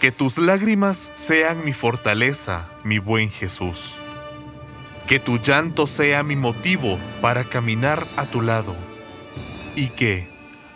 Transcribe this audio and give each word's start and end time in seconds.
Que 0.00 0.12
tus 0.12 0.38
lágrimas 0.38 1.12
sean 1.14 1.62
mi 1.62 1.74
fortaleza, 1.74 2.70
mi 2.84 2.98
buen 2.98 3.30
Jesús. 3.30 3.96
Que 5.06 5.20
tu 5.20 5.36
llanto 5.36 5.86
sea 5.86 6.22
mi 6.22 6.36
motivo 6.36 6.98
para 7.20 7.44
caminar 7.44 8.06
a 8.16 8.24
tu 8.24 8.40
lado. 8.40 8.74
Y 9.76 9.88
que, 9.88 10.26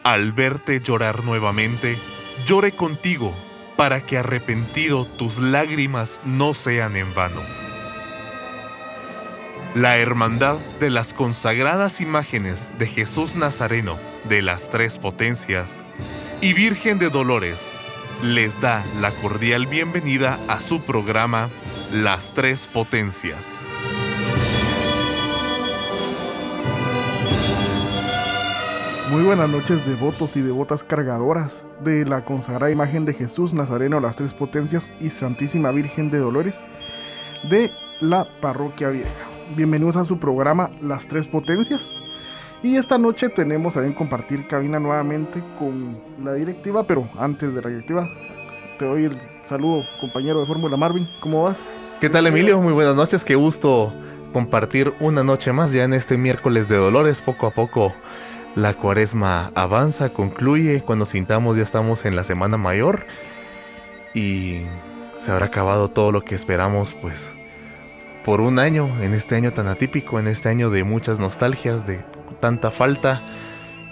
al 0.03 0.33
verte 0.33 0.79
llorar 0.81 1.25
nuevamente, 1.25 1.97
llore 2.45 2.73
contigo 2.73 3.35
para 3.77 4.05
que 4.05 4.19
arrepentido 4.19 5.07
tus 5.07 5.39
lágrimas 5.39 6.21
no 6.27 6.53
sean 6.53 6.95
en 6.95 7.15
vano. 7.15 7.41
La 9.75 9.97
Hermandad 9.97 10.59
de 10.81 10.91
las 10.91 11.15
consagradas 11.15 12.03
imágenes 12.03 12.75
de 12.79 12.87
Jesús 12.87 13.37
Nazareno 13.37 13.99
de 14.29 14.43
las 14.43 14.69
Tres 14.69 14.99
Potencias 14.99 15.79
y 16.43 16.53
Virgen 16.53 16.99
de 16.99 17.09
Dolores 17.09 17.71
les 18.25 18.59
da 18.59 18.83
la 19.03 19.11
cordial 19.11 19.67
bienvenida 19.67 20.39
a 20.49 20.59
su 20.59 20.81
programa 20.81 21.51
Las 21.93 22.33
Tres 22.33 22.67
Potencias. 22.67 23.63
Muy 29.11 29.23
buenas 29.25 29.51
noches 29.51 29.87
devotos 29.87 30.37
y 30.37 30.41
devotas 30.41 30.83
cargadoras 30.83 31.65
de 31.85 32.07
la 32.07 32.25
consagrada 32.25 32.73
imagen 32.73 33.05
de 33.05 33.13
Jesús 33.13 33.53
Nazareno, 33.53 34.01
las 34.01 34.17
Tres 34.17 34.33
Potencias 34.33 34.91
y 35.01 35.11
Santísima 35.11 35.71
Virgen 35.71 36.11
de 36.11 36.19
Dolores 36.19 36.65
de 37.51 37.71
la 38.01 38.27
Parroquia 38.41 38.89
Vieja. 38.89 39.29
Bienvenidos 39.55 39.97
a 39.97 40.05
su 40.05 40.19
programa 40.19 40.71
Las 40.81 41.07
Tres 41.09 41.29
Potencias. 41.29 42.04
Y 42.65 42.79
esta 42.79 42.97
noche 42.97 43.29
tenemos 43.29 43.77
a 43.77 43.83
bien 43.83 43.93
compartir 43.93 44.49
cabina 44.49 44.81
nuevamente 44.81 45.43
con 45.59 46.01
la 46.25 46.33
directiva, 46.33 46.87
pero 46.87 47.07
antes 47.19 47.55
de 47.55 47.61
la 47.61 47.69
directiva, 47.69 48.09
te 48.79 48.87
doy 48.87 49.05
el 49.05 49.19
saludo, 49.43 49.85
compañero 50.01 50.41
de 50.41 50.47
Fórmula 50.47 50.75
Marvin. 50.75 51.07
¿Cómo 51.21 51.43
vas? 51.43 51.77
¿Qué 52.01 52.09
tal, 52.09 52.27
Emilio? 52.27 52.63
Muy 52.63 52.73
buenas 52.73 52.97
noches. 52.97 53.23
Qué 53.23 53.35
gusto 53.35 53.93
compartir 54.33 54.95
una 54.99 55.23
noche 55.23 55.53
más 55.53 55.73
ya 55.75 55.85
en 55.85 55.93
este 55.93 56.17
miércoles 56.17 56.67
de 56.67 56.77
dolores. 56.77 57.21
Poco 57.21 57.49
a 57.49 57.51
poco 57.51 57.93
la 58.55 58.73
cuaresma 58.73 59.53
avanza, 59.55 60.09
concluye. 60.09 60.81
Cuando 60.81 61.05
sintamos 61.05 61.59
ya 61.59 61.63
estamos 61.63 62.07
en 62.07 62.17
la 62.17 62.25
semana 62.25 62.57
mayor 62.57 63.05
y 64.15 64.63
se 65.19 65.31
habrá 65.31 65.47
acabado 65.47 65.91
todo 65.91 66.13
lo 66.13 66.25
que 66.25 66.35
esperamos, 66.35 66.95
pues 66.95 67.35
por 68.25 68.41
un 68.41 68.59
año, 68.59 68.89
en 69.03 69.13
este 69.13 69.35
año 69.35 69.53
tan 69.53 69.69
atípico, 69.69 70.19
en 70.19 70.29
este 70.29 70.49
año 70.49 70.71
de 70.71 70.83
muchas 70.83 71.21
nostalgias, 71.21 71.87
de 71.87 72.03
tanta 72.45 72.71
falta. 72.71 73.23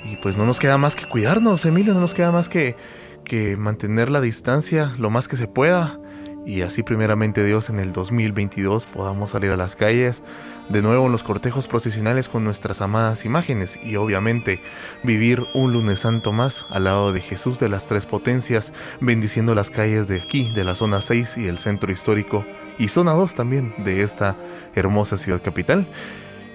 Y 0.05 0.17
pues 0.17 0.37
no 0.37 0.45
nos 0.45 0.61
queda 0.61 0.77
más 0.77 0.95
que 0.95 1.07
cuidarnos, 1.07 1.65
Emilio, 1.65 1.95
no 1.95 2.01
nos 2.01 2.13
queda 2.13 2.33
más 2.33 2.51
que, 2.51 2.77
que 3.25 3.57
mantener 3.57 4.11
la 4.11 4.21
distancia 4.21 4.95
lo 4.99 5.09
más 5.09 5.27
que 5.27 5.39
se 5.39 5.49
pueda. 5.49 5.99
Y 6.45 6.61
así 6.61 6.83
primeramente 6.83 7.43
Dios 7.45 7.71
en 7.71 7.79
el 7.79 7.95
2022 7.95 8.85
podamos 8.85 9.31
salir 9.31 9.53
a 9.53 9.57
las 9.57 9.75
calles 9.75 10.23
de 10.69 10.83
nuevo 10.83 11.07
en 11.07 11.13
los 11.13 11.23
cortejos 11.23 11.67
procesionales 11.67 12.29
con 12.29 12.45
nuestras 12.45 12.83
amadas 12.83 13.25
imágenes 13.25 13.81
y 13.83 13.97
obviamente 13.97 14.61
vivir 15.03 15.47
un 15.55 15.73
lunes 15.73 16.01
santo 16.01 16.31
más 16.33 16.67
al 16.69 16.85
lado 16.85 17.15
de 17.15 17.23
Jesús 17.23 17.59
de 17.59 17.71
las 17.71 17.87
Tres 17.87 18.05
Potencias, 18.05 18.75
bendiciendo 19.01 19.55
las 19.55 19.71
calles 19.71 20.09
de 20.09 20.21
aquí, 20.21 20.51
de 20.53 20.65
la 20.65 20.75
zona 20.75 21.01
6 21.01 21.39
y 21.39 21.47
el 21.47 21.59
centro 21.59 21.91
histórico 21.91 22.45
y 22.79 22.89
zona 22.89 23.13
2 23.13 23.35
también 23.35 23.73
de 23.79 24.03
esta 24.03 24.37
hermosa 24.75 25.17
ciudad 25.17 25.41
capital. 25.41 25.89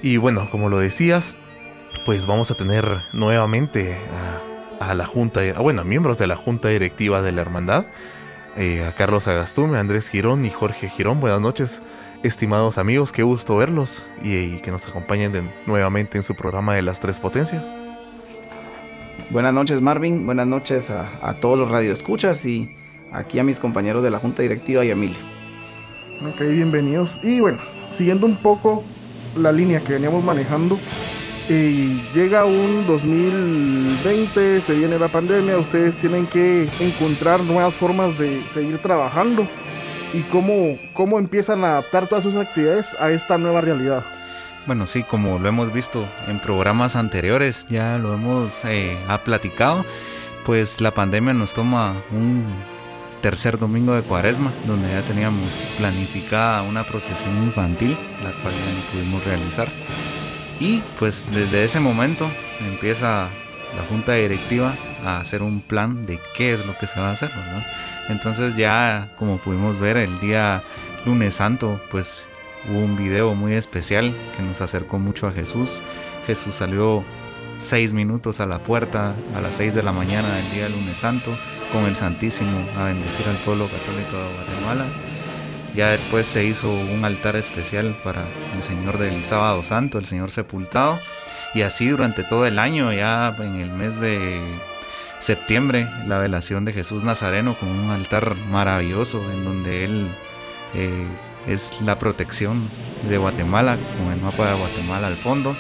Y 0.04 0.18
bueno, 0.18 0.48
como 0.52 0.70
lo 0.70 0.78
decías, 0.78 1.38
pues 2.06 2.26
vamos 2.26 2.52
a 2.52 2.56
tener 2.56 3.04
nuevamente 3.14 3.98
a, 4.80 4.94
la 4.94 5.06
Junta, 5.06 5.42
bueno, 5.60 5.82
a 5.82 5.84
miembros 5.84 6.18
de 6.18 6.28
la 6.28 6.36
Junta 6.36 6.70
Directiva 6.70 7.22
de 7.22 7.32
la 7.32 7.42
Hermandad, 7.42 7.86
eh, 8.56 8.86
a 8.86 8.94
Carlos 8.96 9.28
Agastume, 9.28 9.78
Andrés 9.78 10.10
Girón 10.10 10.46
y 10.46 10.50
Jorge 10.50 10.90
Girón. 10.90 11.20
Buenas 11.20 11.42
noches, 11.42 11.84
estimados 12.24 12.78
amigos, 12.78 13.12
qué 13.12 13.24
gusto 13.24 13.58
verlos 13.58 14.06
y, 14.22 14.58
que 14.58 14.72
nos 14.72 14.86
acompañen 14.88 15.52
nuevamente 15.66 16.18
en 16.18 16.24
su 16.24 16.36
programa 16.36 16.76
de 16.76 16.82
las 16.82 17.00
tres 17.00 17.20
potencias. 17.20 17.74
Buenas 19.30 19.54
noches 19.54 19.82
Marvin, 19.82 20.26
buenas 20.26 20.48
noches 20.48 20.90
a, 20.90 21.10
a 21.22 21.34
todos 21.36 21.60
los 21.60 21.70
radioescuchas 21.70 22.46
y 22.46 22.76
aquí 23.12 23.40
a 23.40 23.44
mis 23.44 23.60
compañeros 23.60 24.04
de 24.04 24.12
la 24.12 24.20
Junta 24.20 24.42
Directiva 24.42 24.86
y 24.86 24.90
a 24.90 24.94
Emilio. 24.94 25.20
Ok, 26.26 26.40
bienvenidos. 26.42 27.20
Y 27.24 27.42
bueno, 27.42 27.60
siguiendo 27.94 28.26
un 28.26 28.38
poco 28.38 28.84
la 29.36 29.52
línea 29.52 29.82
que 29.82 29.94
veníamos 29.94 30.24
manejando, 30.24 30.80
y 31.50 32.02
llega 32.14 32.46
un 32.46 32.86
2020, 32.88 34.62
se 34.62 34.74
viene 34.74 35.00
la 35.00 35.08
pandemia, 35.08 35.58
ustedes 35.58 35.96
tienen 35.98 36.28
que 36.28 36.70
encontrar 36.80 37.40
nuevas 37.42 37.74
formas 37.74 38.18
de 38.18 38.42
seguir 38.54 38.80
trabajando 38.80 39.48
y 40.14 40.22
cómo, 40.24 40.78
cómo 40.94 41.20
empiezan 41.20 41.64
a 41.64 41.70
adaptar 41.70 42.08
todas 42.08 42.24
sus 42.24 42.36
actividades 42.36 42.88
a 43.00 43.12
esta 43.12 43.38
nueva 43.38 43.62
realidad. 43.62 44.04
Bueno, 44.66 44.86
sí, 44.86 45.04
como 45.04 45.40
lo 45.40 45.48
hemos 45.48 45.72
visto 45.72 46.06
en 46.28 46.40
programas 46.40 46.98
anteriores, 46.98 47.66
ya 47.70 47.98
lo 47.98 48.14
hemos 48.14 48.66
eh, 48.66 48.98
ha 49.08 49.24
platicado, 49.24 49.86
pues 50.46 50.82
la 50.82 50.92
pandemia 50.92 51.34
nos 51.34 51.54
toma 51.54 51.96
un 52.12 52.44
tercer 53.22 53.58
domingo 53.58 53.94
de 53.94 54.02
cuaresma, 54.02 54.52
donde 54.66 54.90
ya 54.90 55.02
teníamos 55.02 55.50
planificada 55.78 56.64
una 56.64 56.84
procesión 56.84 57.44
infantil, 57.44 57.98
la 58.24 58.32
cual 58.42 58.54
ya 58.54 58.74
no 58.74 58.82
pudimos 58.92 59.24
realizar. 59.24 59.70
Y 60.60 60.82
pues 60.98 61.30
desde 61.32 61.64
ese 61.64 61.80
momento 61.80 62.30
empieza 62.60 63.30
la 63.76 63.84
junta 63.90 64.14
directiva 64.14 64.74
a 65.06 65.20
hacer 65.20 65.44
un 65.44 65.62
plan 65.62 66.06
de 66.06 66.20
qué 66.36 66.54
es 66.54 66.66
lo 66.66 66.78
que 66.78 66.88
se 66.88 67.00
va 67.00 67.10
a 67.10 67.14
hacer, 67.14 67.30
¿verdad? 67.30 67.66
Entonces 68.10 68.56
ya 68.56 69.12
como 69.18 69.38
pudimos 69.38 69.80
ver 69.80 69.98
el 69.98 70.20
día 70.20 70.64
lunes 71.06 71.36
santo, 71.36 71.80
pues 71.92 72.28
hubo 72.70 72.80
un 72.80 72.98
video 72.98 73.36
muy 73.36 73.54
especial 73.54 74.16
que 74.36 74.44
nos 74.44 74.62
acercó 74.62 74.98
mucho 74.98 75.28
a 75.28 75.32
Jesús. 75.32 75.84
Jesús 76.26 76.56
salió 76.56 77.04
seis 77.60 77.94
minutos 77.94 78.40
a 78.40 78.46
la 78.46 78.60
puerta 78.60 79.14
a 79.36 79.42
las 79.42 79.56
seis 79.56 79.74
de 79.74 79.84
la 79.84 79.92
mañana 79.92 80.28
del 80.36 80.52
día 80.52 80.70
lunes 80.70 80.98
santo 80.98 81.38
con 81.72 81.86
el 81.86 81.96
Santísimo 81.96 82.60
a 82.78 82.86
bendecir 82.86 83.28
al 83.28 83.36
pueblo 83.38 83.68
católico 83.68 84.18
de 84.18 84.34
Guatemala 84.34 84.86
ya 85.78 85.92
después 85.92 86.26
se 86.26 86.44
hizo 86.44 86.72
un 86.72 87.06
altar 87.06 87.36
especial 87.36 87.96
para 88.04 88.26
el 88.56 88.64
Señor 88.64 88.98
del 88.98 89.24
Sábado 89.28 89.62
Santo, 89.62 90.00
el 90.00 90.08
Señor 90.08 90.32
sepultado. 90.32 91.00
Y 91.54 91.62
así 91.62 91.88
durante 91.88 92.24
todo 92.24 92.48
el 92.48 92.58
año, 92.58 92.92
ya 92.92 93.36
en 93.38 93.58
el 93.58 93.72
mes 93.72 94.02
de 94.02 94.42
septiembre, 95.20 95.88
la 96.08 96.18
velación 96.18 96.66
de 96.66 96.74
Jesús 96.74 97.04
Nazareno 97.04 97.56
con 97.60 97.70
un 97.70 97.92
altar 97.92 98.36
maravilloso 98.50 99.24
en 99.32 99.46
donde 99.46 99.86
Él 99.86 100.08
eh, 100.74 101.06
es 101.48 101.80
la 101.82 102.00
protección 102.00 102.68
de 103.08 103.20
Guatemala, 103.20 103.78
con 104.00 104.12
el 104.12 104.20
mapa 104.20 104.50
de 104.50 104.58
Guatemala 104.58 105.06
al 105.06 105.16
fondo. 105.16 105.56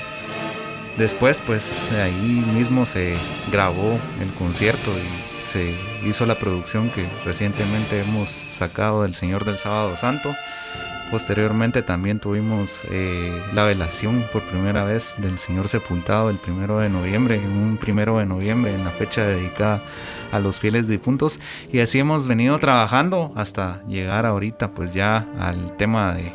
Después, 0.98 1.44
pues 1.46 1.92
ahí 1.92 2.44
mismo 2.56 2.88
se 2.88 3.16
grabó 3.52 4.00
el 4.20 4.34
concierto 4.40 4.90
y 4.98 5.37
se 5.48 5.74
hizo 6.06 6.26
la 6.26 6.36
producción 6.36 6.90
que 6.90 7.08
recientemente 7.24 8.02
hemos 8.02 8.44
sacado 8.50 9.04
del 9.04 9.14
Señor 9.14 9.46
del 9.46 9.58
Sábado 9.58 9.96
Santo. 9.96 10.36
Posteriormente 11.10 11.84
también 11.84 12.20
tuvimos 12.20 12.84
eh, 12.92 13.42
la 13.54 13.64
velación 13.64 14.26
por 14.34 14.44
primera 14.44 14.84
vez 14.84 15.16
del 15.20 15.38
Señor 15.38 15.70
Sepultado 15.70 16.30
el 16.30 16.38
primero 16.38 16.80
de 16.80 16.90
noviembre, 16.90 17.40
un 17.40 17.78
primero 17.78 18.18
de 18.18 18.26
noviembre 18.26 18.76
en 18.76 18.84
la 18.84 18.92
fecha 18.92 19.24
dedicada 19.24 19.82
a 20.34 20.40
los 20.40 20.60
fieles 20.60 20.90
difuntos. 20.90 21.40
Y 21.72 21.80
así 21.80 21.98
hemos 22.00 22.28
venido 22.28 22.60
trabajando 22.60 23.32
hasta 23.36 23.82
llegar 23.88 24.26
ahorita 24.26 24.72
pues 24.72 24.94
ya 24.94 25.30
al 25.40 25.78
tema 25.78 26.14
de 26.14 26.34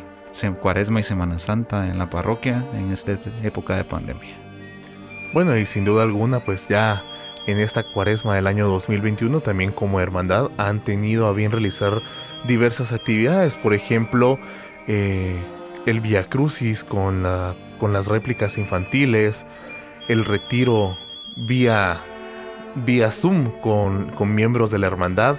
Cuaresma 0.59 1.01
y 1.01 1.03
Semana 1.03 1.37
Santa 1.37 1.87
en 1.87 1.99
la 1.99 2.09
parroquia 2.09 2.65
en 2.73 2.91
esta 2.91 3.19
época 3.43 3.75
de 3.75 3.83
pandemia. 3.83 4.35
Bueno, 5.35 5.55
y 5.55 5.67
sin 5.67 5.85
duda 5.85 6.01
alguna 6.01 6.39
pues 6.39 6.67
ya 6.67 7.03
en 7.47 7.59
esta 7.59 7.83
cuaresma 7.83 8.35
del 8.35 8.47
año 8.47 8.67
2021 8.67 9.41
también 9.41 9.71
como 9.71 9.99
hermandad 9.99 10.49
han 10.57 10.83
tenido 10.83 11.27
a 11.27 11.33
bien 11.33 11.51
realizar 11.51 12.01
diversas 12.45 12.91
actividades, 12.91 13.55
por 13.55 13.73
ejemplo, 13.73 14.37
eh, 14.87 15.41
el 15.85 16.01
Via 16.01 16.29
Crucis 16.29 16.83
con, 16.83 17.23
la, 17.23 17.55
con 17.79 17.93
las 17.93 18.07
réplicas 18.07 18.57
infantiles, 18.57 19.45
el 20.07 20.25
retiro 20.25 20.97
vía, 21.35 22.01
vía 22.75 23.11
Zoom 23.11 23.51
con, 23.61 24.11
con 24.11 24.33
miembros 24.35 24.71
de 24.71 24.79
la 24.79 24.87
hermandad. 24.87 25.37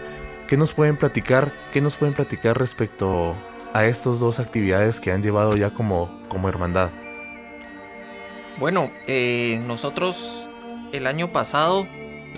¿Qué 0.49 0.57
nos 0.57 0.73
pueden 0.73 0.97
platicar? 0.97 1.53
¿Qué 1.73 1.81
nos 1.81 1.97
pueden 1.97 2.15
platicar 2.15 2.59
respecto 2.59 3.35
a 3.73 3.87
estas 3.87 4.21
dos 4.21 4.39
actividades 4.39 5.01
que 5.01 5.11
han 5.11 5.23
llevado 5.23 5.57
ya 5.57 5.71
como, 5.71 6.21
como 6.29 6.49
hermandad? 6.49 6.91
Bueno, 8.59 8.91
eh, 9.07 9.61
nosotros 9.67 10.49
el 10.95 11.09
año 11.09 11.33
pasado, 11.33 11.87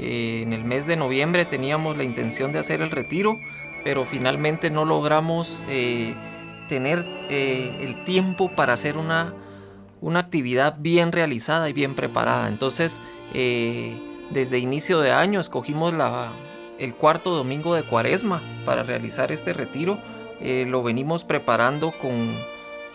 eh, 0.00 0.40
en 0.42 0.52
el 0.52 0.64
mes 0.64 0.86
de 0.86 0.96
noviembre, 0.96 1.44
teníamos 1.44 1.96
la 1.96 2.04
intención 2.04 2.52
de 2.52 2.58
hacer 2.58 2.80
el 2.80 2.90
retiro, 2.90 3.38
pero 3.84 4.04
finalmente 4.04 4.70
no 4.70 4.84
logramos 4.84 5.62
eh, 5.68 6.14
tener 6.68 7.04
eh, 7.28 7.76
el 7.80 8.04
tiempo 8.04 8.50
para 8.56 8.72
hacer 8.72 8.96
una, 8.96 9.34
una 10.00 10.20
actividad 10.20 10.76
bien 10.78 11.12
realizada 11.12 11.68
y 11.68 11.74
bien 11.74 11.94
preparada. 11.94 12.48
Entonces, 12.48 13.02
desde 14.30 14.58
inicio 14.58 15.00
de 15.00 15.12
año 15.12 15.40
escogimos 15.40 15.92
la, 15.92 16.32
el 16.78 16.94
cuarto 16.94 17.32
domingo 17.34 17.74
de 17.74 17.82
cuaresma 17.82 18.42
para 18.64 18.82
realizar 18.82 19.30
este 19.30 19.52
retiro. 19.52 19.98
Lo 20.40 20.82
venimos 20.82 21.24
preparando 21.24 21.92
con, 21.92 22.34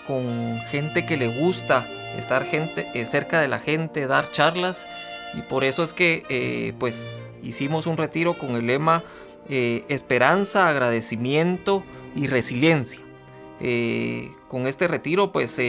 con 0.07 0.59
gente 0.71 1.05
que 1.05 1.17
le 1.17 1.27
gusta 1.27 1.87
estar 2.17 2.45
gente, 2.45 3.05
cerca 3.05 3.39
de 3.39 3.49
la 3.49 3.59
gente, 3.59 4.07
dar 4.07 4.31
charlas 4.31 4.87
y 5.33 5.41
por 5.43 5.63
eso 5.63 5.83
es 5.83 5.93
que 5.93 6.23
eh, 6.29 6.73
pues 6.79 7.23
hicimos 7.41 7.87
un 7.87 7.97
retiro 7.97 8.37
con 8.37 8.51
el 8.51 8.67
lema 8.67 9.03
esperanza, 9.49 10.69
agradecimiento 10.69 11.83
y 12.15 12.27
resiliencia. 12.27 13.01
con 14.47 14.65
este 14.65 14.87
retiro 14.87 15.33
pues 15.33 15.59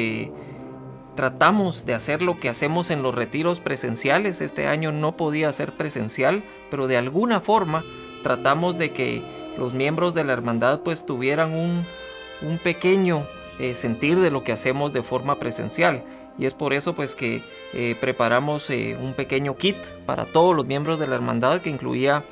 tratamos 1.14 1.85
de 1.85 1.94
hacer 1.94 2.23
lo 2.23 2.38
que 2.38 2.49
hacemos 2.49 2.91
en 2.91 3.03
los 3.03 3.14
retiros 3.14 3.61
presenciales. 3.61 4.41
Este 4.41 4.67
año 4.67 4.93
no 4.93 5.17
podía 5.17 5.53
ser 5.53 5.73
presencial, 5.73 6.43
pero 6.70 6.87
de 6.87 6.97
alguna 6.97 7.41
forma 7.41 7.85
tratamos 8.23 8.79
de 8.79 8.93
que 8.93 9.23
los 9.59 9.75
miembros 9.75 10.14
de 10.14 10.25
la 10.25 10.32
hermandad 10.32 10.81
pues 10.81 11.05
tuvieran 11.05 11.55
un, 11.55 11.87
pequeño 12.64 13.25
eh, 13.61 13.75
sentir 13.75 14.19
de 14.19 14.31
lo 14.32 14.43
que 14.43 14.53
hacemos 14.53 14.93
de 14.93 15.03
forma 15.03 15.38
presencial. 15.38 16.03
Y 16.38 16.47
es 16.47 16.55
por 16.55 16.73
eso 16.73 16.94
pues 16.94 17.14
que 17.14 17.43
eh, 17.73 17.97
preparamos 18.01 18.69
eh, 18.71 18.97
un 19.01 19.15
pequeño 19.15 19.57
kit 19.57 19.77
para 20.07 20.27
todos 20.27 20.55
los 20.55 20.67
miembros 20.67 20.99
de 20.99 21.07
la 21.07 21.15
hermandad 21.15 21.61
que 21.61 21.71
incluía 21.71 22.25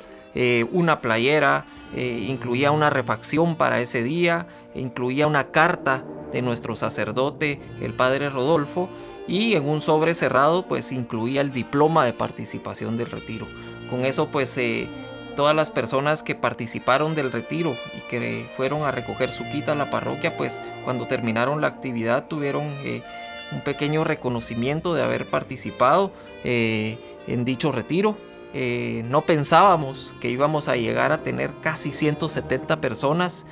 una 0.71 1.01
playera, 1.01 1.65
incluía 1.93 2.71
una 2.71 2.89
refacción 2.89 3.57
para 3.57 3.81
ese 3.81 4.01
día, 4.01 4.47
incluía 4.73 5.27
una 5.27 5.51
carta 5.51 6.05
de 6.31 6.41
nuestro 6.41 6.77
sacerdote, 6.77 7.59
el 7.81 7.93
padre 7.93 8.29
Rodolfo, 8.29 8.87
y 9.27 9.55
en 9.55 9.67
un 9.67 9.81
sobre 9.81 10.13
cerrado 10.13 10.65
pues 10.69 10.93
incluía 10.93 11.41
el 11.41 11.51
diploma 11.51 12.05
de 12.05 12.13
participación 12.13 12.95
del 12.95 13.11
retiro. 13.11 13.45
Con 13.89 14.05
eso 14.05 14.27
pues 14.27 14.57
todas 15.35 15.55
las 15.55 15.69
personas 15.69 16.23
que 16.23 16.35
participaron 16.35 17.15
del 17.15 17.31
retiro 17.31 17.75
y 17.97 18.01
que 18.01 18.49
fueron 18.55 18.83
a 18.83 18.91
recoger 18.91 19.31
su 19.31 19.43
quita 19.49 19.71
a 19.71 19.75
la 19.75 19.89
parroquia, 19.89 20.37
pues 20.37 20.61
cuando 20.83 21.07
terminaron 21.07 21.61
la 21.61 21.67
actividad 21.67 22.27
tuvieron 22.27 22.63
eh, 22.83 23.03
un 23.51 23.61
pequeño 23.61 24.03
reconocimiento 24.03 24.93
de 24.93 25.03
haber 25.03 25.29
participado 25.29 26.11
eh, 26.43 26.97
en 27.27 27.45
dicho 27.45 27.71
retiro. 27.71 28.17
Eh, 28.53 29.03
no 29.07 29.21
pensábamos 29.21 30.13
que 30.19 30.29
íbamos 30.29 30.67
a 30.67 30.75
llegar 30.75 31.11
a 31.11 31.23
tener 31.23 31.51
casi 31.61 31.91
170 31.91 32.81
personas, 32.81 33.45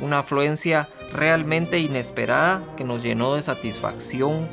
una 0.00 0.18
afluencia 0.18 0.88
realmente 1.12 1.78
inesperada 1.78 2.64
que 2.76 2.82
nos 2.82 3.00
llenó 3.00 3.36
de 3.36 3.42
satisfacción 3.42 4.48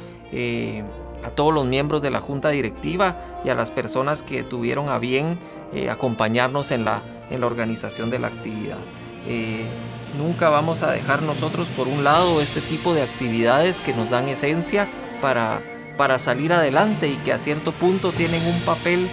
a 1.24 1.30
todos 1.32 1.54
los 1.54 1.66
miembros 1.66 2.02
de 2.02 2.12
la 2.12 2.20
junta 2.20 2.50
directiva 2.50 3.42
y 3.44 3.50
a 3.50 3.56
las 3.56 3.72
personas 3.72 4.22
que 4.22 4.44
tuvieron 4.44 4.90
a 4.90 5.00
bien 5.00 5.38
eh, 5.74 5.90
acompañarnos 5.90 6.72
en 6.72 6.86
la, 6.86 7.04
en 7.30 7.42
la 7.42 7.48
organización 7.48 8.10
de 8.10 8.20
la 8.20 8.28
actividad. 8.28 8.78
Eh, 10.10 10.18
nunca 10.18 10.50
vamos 10.50 10.84
a 10.84 10.92
dejar 10.92 11.22
nosotros 11.22 11.68
por 11.70 11.88
un 11.88 12.04
lado 12.04 12.42
este 12.42 12.62
tipo 12.62 12.94
de 12.94 13.04
actividades 13.04 13.82
que 13.82 13.94
nos 13.94 14.10
dan 14.10 14.28
esencia 14.28 14.88
para, 15.22 15.62
para 15.98 16.20
salir 16.20 16.54
adelante 16.54 17.08
y 17.08 17.16
que 17.18 17.34
a 17.34 17.38
cierto 17.38 17.72
punto 17.72 18.12
tienen 18.12 18.46
un 18.46 18.60
papel 18.62 19.08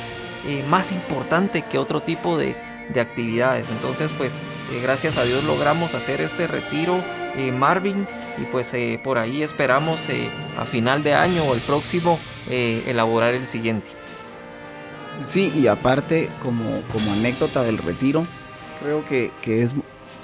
eh, 0.47 0.65
más 0.69 0.93
importante 0.93 1.63
que 1.63 1.79
otro 1.79 2.01
tipo 2.01 2.37
de, 2.39 2.57
de 2.93 3.01
actividades. 3.01 3.69
Entonces, 3.71 4.13
pues 4.17 4.41
gracias 4.83 5.19
a 5.19 5.25
Dios 5.25 5.45
logramos 5.45 5.95
hacer 5.95 6.21
este 6.21 6.47
retiro 6.47 7.03
Marvin 7.53 8.09
y 8.39 8.45
pues 8.47 8.75
por 9.05 9.19
ahí 9.19 9.43
esperamos 9.43 10.01
a 10.59 10.65
final 10.65 11.03
de 11.03 11.13
año 11.13 11.45
o 11.45 11.53
el 11.53 11.61
próximo 11.61 12.19
elaborar 12.49 13.35
el 13.35 13.45
siguiente. 13.45 13.91
Sí, 15.21 15.53
y 15.55 15.67
aparte, 15.67 16.29
como, 16.43 16.83
como 16.93 17.13
anécdota 17.13 17.63
del 17.63 17.79
retiro, 17.79 18.27
creo 18.83 19.05
que, 19.05 19.33
es, 19.63 19.75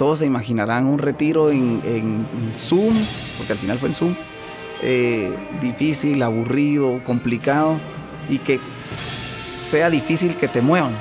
todos 0.02 0.18
se 0.18 0.26
imaginarán 0.26 0.86
un 0.86 0.98
retiro 0.98 1.52
en, 1.52 2.26
Zoom, 2.56 2.92
porque 3.38 3.52
al 3.52 3.58
final 3.60 3.78
fue 3.78 3.90
en 3.90 3.94
Zoom, 3.94 4.14
eh, 4.82 5.32
difícil, 5.60 6.24
aburrido, 6.24 7.04
complicado, 7.04 7.78
y 8.28 8.38
que 8.38 8.58
sea 9.62 9.90
difícil 9.90 10.34
que 10.34 10.48
te 10.48 10.60
muevan. 10.60 10.96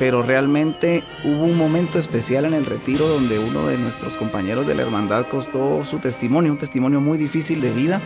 Pero 0.00 0.24
realmente 0.24 1.04
hubo 1.22 1.44
un 1.44 1.56
momento 1.56 2.00
especial 2.00 2.44
en 2.44 2.54
el 2.54 2.66
retiro 2.66 3.06
donde 3.06 3.38
uno 3.38 3.68
de 3.68 3.78
nuestros 3.78 4.16
compañeros 4.16 4.66
de 4.66 4.74
la 4.74 4.82
hermandad 4.82 5.28
costó 5.28 5.84
su 5.84 6.00
testimonio, 6.00 6.50
un 6.50 6.58
testimonio 6.58 7.00
muy 7.00 7.18
difícil 7.18 7.60
de 7.60 7.70
vida 7.70 8.00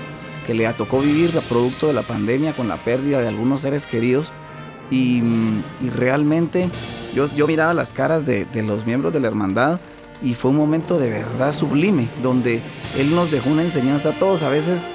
que 0.46 0.52
le 0.52 0.70
tocó 0.74 1.00
vivir 1.00 1.30
producto 1.48 1.86
de 1.86 1.94
la 1.94 2.02
pandemia 2.02 2.52
con 2.52 2.68
la 2.68 2.76
pérdida 2.76 3.22
de 3.22 3.28
algunos 3.28 3.62
seres 3.62 3.86
queridos 3.86 4.30
y, 4.90 5.22
realmente 5.96 6.68
yo, 7.16 7.46
miraba 7.46 7.72
las 7.72 7.94
caras 7.94 8.26
de, 8.26 8.46
los 8.62 8.84
miembros 8.84 9.12
de 9.12 9.20
la 9.20 9.28
hermandad 9.28 9.80
y 10.22 10.34
fue 10.34 10.50
un 10.50 10.58
momento 10.58 10.98
de 10.98 11.08
verdad 11.08 11.52
sublime, 11.54 12.08
donde 12.22 12.60
él 12.98 13.14
nos 13.14 13.30
dejó 13.30 13.50
una 13.50 13.62
enseñanza 13.62 14.10
a 14.10 14.18
todos. 14.18 14.42
A 14.42 14.50
veces, 14.50 14.86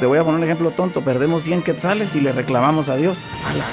te 0.00 0.06
voy 0.06 0.18
a 0.18 0.24
poner 0.24 0.38
un 0.38 0.44
ejemplo 0.44 0.72
tonto, 0.72 1.02
perdemos 1.04 1.44
100 1.44 1.62
quetzales 1.62 2.16
y 2.16 2.20
le 2.20 2.32
reclamamos 2.32 2.88
a 2.88 2.96
Dios, 2.96 3.20
a 3.48 3.54
la 3.54 3.64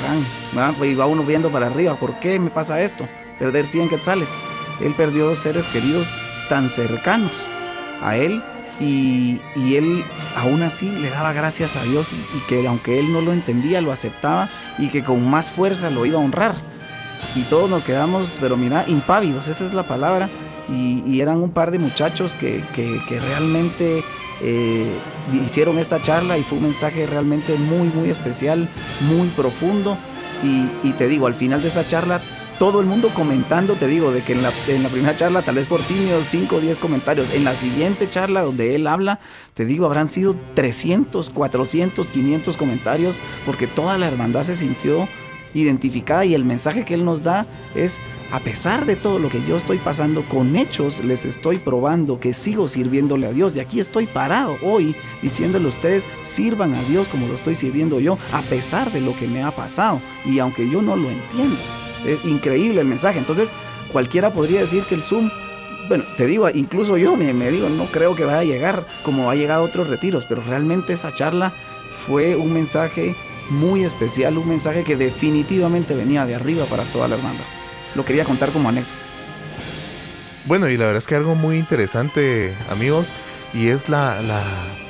gran, 0.61 0.75
y 0.85 0.93
va 0.93 1.07
uno 1.07 1.23
viendo 1.23 1.49
para 1.49 1.67
arriba, 1.67 1.95
¿por 1.99 2.19
qué 2.19 2.39
me 2.39 2.51
pasa 2.51 2.81
esto? 2.81 3.07
Perder 3.39 3.65
100 3.65 3.89
quetzales. 3.89 4.29
Él 4.79 4.93
perdió 4.95 5.25
dos 5.25 5.39
seres 5.39 5.65
queridos 5.67 6.07
tan 6.49 6.69
cercanos 6.69 7.31
a 8.01 8.15
él 8.15 8.43
y, 8.79 9.39
él 9.75 10.05
aún 10.35 10.61
así 10.61 10.89
le 10.89 11.09
daba 11.09 11.33
gracias 11.33 11.75
a 11.75 11.83
Dios 11.83 12.09
y, 12.13 12.39
que 12.47 12.67
aunque 12.67 12.99
él 12.99 13.11
no 13.11 13.21
lo 13.21 13.33
entendía, 13.33 13.81
lo 13.81 13.91
aceptaba 13.91 14.49
y 14.77 14.89
que 14.89 15.03
con 15.03 15.27
más 15.27 15.49
fuerza 15.49 15.89
lo 15.89 16.05
iba 16.05 16.19
a 16.19 16.23
honrar. 16.23 16.76
Y 17.35 17.41
todos 17.43 17.69
nos 17.69 17.83
quedamos, 17.83 18.37
pero 18.39 18.57
mira, 18.57 18.85
impávidos, 18.87 19.47
esa 19.47 19.65
es 19.65 19.73
la 19.73 19.83
palabra. 19.83 20.29
Y, 20.69 21.21
eran 21.21 21.41
un 21.41 21.51
par 21.51 21.71
de 21.71 21.79
muchachos 21.79 22.35
que, 22.35 22.63
realmente 23.21 24.03
eh, 24.41 24.91
hicieron 25.31 25.79
esta 25.79 26.01
charla 26.01 26.37
y 26.37 26.43
fue 26.43 26.57
un 26.57 26.65
mensaje 26.65 27.07
realmente 27.07 27.55
muy, 27.57 27.87
muy 27.87 28.09
especial, 28.09 28.69
muy 29.01 29.27
profundo. 29.29 29.97
Y, 30.43 30.91
te 30.93 31.07
digo, 31.07 31.27
al 31.27 31.35
final 31.35 31.61
de 31.61 31.69
esa 31.69 31.87
charla 31.87 32.21
todo 32.59 32.79
el 32.81 32.87
mundo 32.87 33.11
comentando, 33.13 33.75
te 33.75 33.85
digo, 33.85 34.11
de 34.11 34.23
que 34.23 34.33
en 34.33 34.41
la, 34.41 34.51
primera 34.89 35.15
charla 35.15 35.43
tal 35.43 35.55
vez 35.55 35.67
por 35.67 35.79
tímidos 35.81 36.25
5 36.29 36.55
o 36.55 36.59
10 36.59 36.79
comentarios, 36.79 37.31
en 37.33 37.43
la 37.43 37.53
siguiente 37.53 38.09
charla 38.09 38.41
donde 38.41 38.73
él 38.73 38.87
habla, 38.87 39.19
te 39.53 39.63
digo, 39.65 39.85
habrán 39.85 40.07
sido 40.07 40.35
300, 40.55 41.29
400, 41.29 42.09
500 42.09 42.57
comentarios, 42.57 43.15
porque 43.45 43.67
toda 43.67 43.99
la 43.99 44.07
hermandad 44.07 44.43
se 44.43 44.55
sintió 44.55 45.07
identificada 45.53 46.25
y 46.25 46.33
el 46.33 46.43
mensaje 46.43 46.85
que 46.85 46.93
él 46.93 47.05
nos 47.05 47.23
da 47.23 47.45
es, 47.75 47.99
a 48.31 48.39
pesar 48.39 48.85
de 48.85 48.95
todo 48.95 49.19
lo 49.19 49.29
que 49.29 49.41
yo 49.47 49.57
estoy 49.57 49.77
pasando 49.77 50.23
con 50.23 50.55
hechos, 50.55 51.03
les 51.03 51.25
estoy 51.25 51.57
probando 51.59 52.19
que 52.19 52.33
sigo 52.33 52.67
sirviéndole 52.67 53.27
a 53.27 53.31
Dios 53.31 53.55
y 53.55 53.59
aquí 53.59 53.79
estoy 53.79 54.05
parado 54.05 54.57
hoy 54.61 54.95
diciéndole 55.21 55.65
a 55.65 55.69
ustedes, 55.69 56.03
sirvan 56.23 56.73
a 56.73 56.81
Dios 56.83 57.07
como 57.07 57.27
lo 57.27 57.35
estoy 57.35 57.55
sirviendo 57.55 57.99
yo, 57.99 58.17
a 58.33 58.41
pesar 58.41 58.91
de 58.91 59.01
lo 59.01 59.15
que 59.17 59.27
me 59.27 59.43
ha 59.43 59.51
pasado 59.51 60.01
y 60.25 60.39
aunque 60.39 60.69
yo 60.69 60.81
no 60.81 60.95
lo 60.95 61.09
entiendo. 61.09 61.57
Es 62.05 62.23
increíble 62.25 62.81
el 62.81 62.87
mensaje. 62.87 63.19
Entonces, 63.19 63.51
cualquiera 63.91 64.31
podría 64.31 64.61
decir 64.61 64.83
que 64.83 64.95
el 64.95 65.01
Zoom, 65.01 65.29
bueno, 65.87 66.03
te 66.17 66.25
digo, 66.25 66.47
incluso 66.53 66.97
yo 66.97 67.15
me, 67.15 67.33
digo, 67.51 67.69
no 67.69 67.85
creo 67.85 68.15
que 68.15 68.25
vaya 68.25 68.39
a 68.39 68.43
llegar 68.43 68.87
como 69.03 69.29
ha 69.29 69.35
llegado 69.35 69.61
a 69.61 69.65
otros 69.65 69.87
retiros, 69.87 70.25
pero 70.25 70.41
realmente 70.41 70.93
esa 70.93 71.13
charla 71.13 71.53
fue 72.05 72.35
un 72.35 72.53
mensaje 72.53 73.15
muy 73.49 73.83
especial, 73.83 74.37
un 74.37 74.47
mensaje 74.47 74.83
que 74.83 74.95
definitivamente 74.95 75.95
venía 75.95 76.25
de 76.25 76.35
arriba 76.35 76.65
para 76.65 76.83
toda 76.83 77.07
la 77.07 77.15
hermandad. 77.15 77.45
Lo 77.95 78.05
quería 78.05 78.25
contar 78.25 78.49
como 78.51 78.69
anécdota. 78.69 78.93
Bueno, 80.45 80.69
y 80.69 80.77
la 80.77 80.85
verdad 80.85 80.99
es 80.99 81.07
que 81.07 81.15
algo 81.15 81.35
muy 81.35 81.57
interesante, 81.57 82.55
amigos, 82.69 83.11
y 83.53 83.67
es 83.67 83.89
la, 83.89 84.21
la 84.21 84.43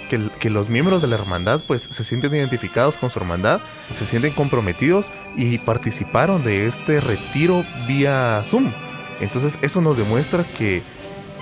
que, 0.07 0.49
los 0.49 0.69
miembros 0.69 1.01
de 1.01 1.07
la 1.07 1.15
hermandad 1.15 1.61
pues 1.67 1.81
se 1.83 2.03
sienten 2.03 2.33
identificados 2.35 2.97
con 2.97 3.09
su 3.09 3.19
hermandad, 3.19 3.61
se 3.91 4.05
sienten 4.05 4.33
comprometidos 4.33 5.11
y 5.35 5.57
participaron 5.59 6.43
de 6.43 6.67
este 6.67 6.99
retiro 6.99 7.63
vía 7.87 8.41
Zoom. 8.45 8.71
Entonces 9.19 9.57
eso 9.61 9.81
nos 9.81 9.97
demuestra 9.97 10.43
que 10.57 10.81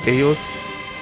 ellos 0.05 0.39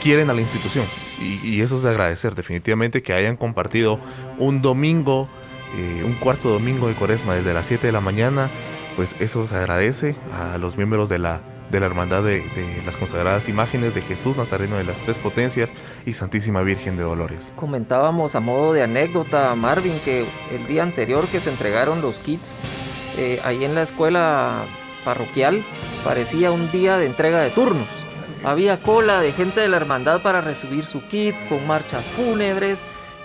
quieren 0.02 0.30
a 0.30 0.34
la 0.34 0.42
institución 0.42 0.86
y, 1.22 1.62
eso 1.62 1.78
es 1.78 1.84
de 1.84 1.90
agradecer 1.90 2.36
definitivamente 2.36 3.02
que 3.02 3.14
hayan 3.14 3.38
compartido 3.38 4.00
un 4.38 4.62
domingo, 4.62 5.30
eh, 5.76 6.04
un 6.06 6.14
cuarto 6.14 6.50
domingo 6.50 6.88
de 6.88 6.94
cuaresma 6.94 7.36
desde 7.36 7.54
las 7.54 7.68
7 7.68 7.88
de 7.88 7.94
la 7.94 8.02
mañana, 8.02 8.50
pues 8.96 9.16
eso 9.20 9.46
se 9.48 9.56
agradece 9.56 10.16
a 10.34 10.58
los 10.58 10.78
miembros 10.78 11.10
de 11.10 11.20
la 11.20 11.42
de 11.72 11.80
la 11.80 11.88
Hermandad 11.88 12.22
de, 12.22 12.44
las 12.86 12.98
Consagradas 12.98 13.50
Imágenes 13.50 13.96
de 13.96 14.02
Jesús 14.02 14.38
Nazareno 14.38 14.78
de 14.78 14.84
las 14.84 15.02
Tres 15.02 15.18
Potencias 15.18 15.74
y 16.06 16.14
Santísima 16.14 16.62
Virgen 16.62 16.98
de 16.98 17.04
Dolores. 17.04 17.52
Comentábamos 17.56 18.36
a 18.36 18.40
modo 18.40 18.74
de 18.74 18.84
anécdota, 18.84 19.56
Marvin, 19.56 20.00
que 20.06 20.28
el 20.52 20.68
día 20.68 20.84
anterior 20.84 21.26
que 21.28 21.40
se 21.40 21.50
entregaron 21.50 22.02
los 22.02 22.20
kits 22.20 22.62
eh, 23.18 23.42
ahí 23.44 23.66
en 23.66 23.74
la 23.74 23.82
escuela 23.82 24.66
parroquial 25.04 25.64
parecía 26.04 26.52
un 26.52 26.72
día 26.72 26.98
de 26.98 27.08
entrega 27.08 27.42
de 27.42 27.50
turnos. 27.50 27.88
Había 28.44 28.80
cola 28.80 29.22
de 29.22 29.32
gente 29.32 29.62
de 29.62 29.70
la 29.70 29.78
hermandad 29.78 30.22
para 30.22 30.42
recibir 30.42 30.86
su 30.86 31.02
kit 31.08 31.36
con 31.50 31.66
marchas 31.66 32.04
fúnebres, 32.04 32.80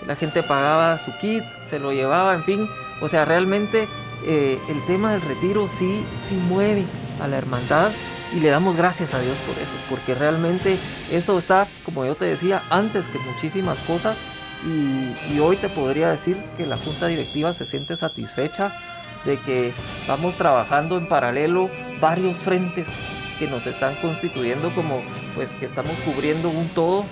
la 0.05 0.15
gente 0.15 0.43
pagaba 0.43 0.99
su 0.99 1.15
kit, 1.17 1.43
se 1.65 1.79
lo 1.79 1.91
llevaba, 1.91 2.33
en 2.33 2.43
fin. 2.43 2.69
O 3.01 3.09
sea, 3.09 3.25
realmente 3.25 3.87
eh, 4.25 4.59
el 4.69 4.85
tema 4.85 5.13
del 5.13 5.21
retiro 5.21 5.69
sí, 5.69 6.03
sí 6.27 6.35
mueve 6.35 6.85
a 7.21 7.27
la 7.27 7.37
hermandad 7.37 7.91
y 8.35 8.39
le 8.39 8.49
damos 8.49 8.75
gracias 8.75 9.13
a 9.13 9.19
Dios 9.19 9.35
por 9.47 9.57
eso, 9.57 9.71
porque 9.89 10.13
realmente 10.13 10.77
eso 11.11 11.37
está, 11.37 11.67
como 11.83 12.05
yo 12.05 12.15
te 12.15 12.25
decía, 12.25 12.61
antes 12.69 13.07
que 13.07 13.17
muchísimas 13.19 13.79
cosas 13.79 14.17
y, 14.65 15.39
hoy 15.39 15.55
te 15.55 15.69
podría 15.69 16.09
decir 16.09 16.37
que 16.57 16.65
la 16.65 16.77
junta 16.77 17.07
directiva 17.07 17.53
se 17.53 17.65
siente 17.65 17.95
satisfecha 17.95 18.73
de 19.25 19.39
que 19.39 19.73
vamos 20.07 20.35
trabajando 20.35 20.97
en 20.97 21.07
paralelo 21.07 21.69
varios 22.01 22.37
frentes 22.39 22.87
que 23.39 23.47
nos 23.47 23.65
están 23.65 23.95
constituyendo 23.95 24.75
como 24.75 25.01
pues 25.33 25.51
que 25.51 25.65
estamos 25.65 25.91
cubriendo 26.05 26.49
un 26.49 26.67
todo 26.69 27.05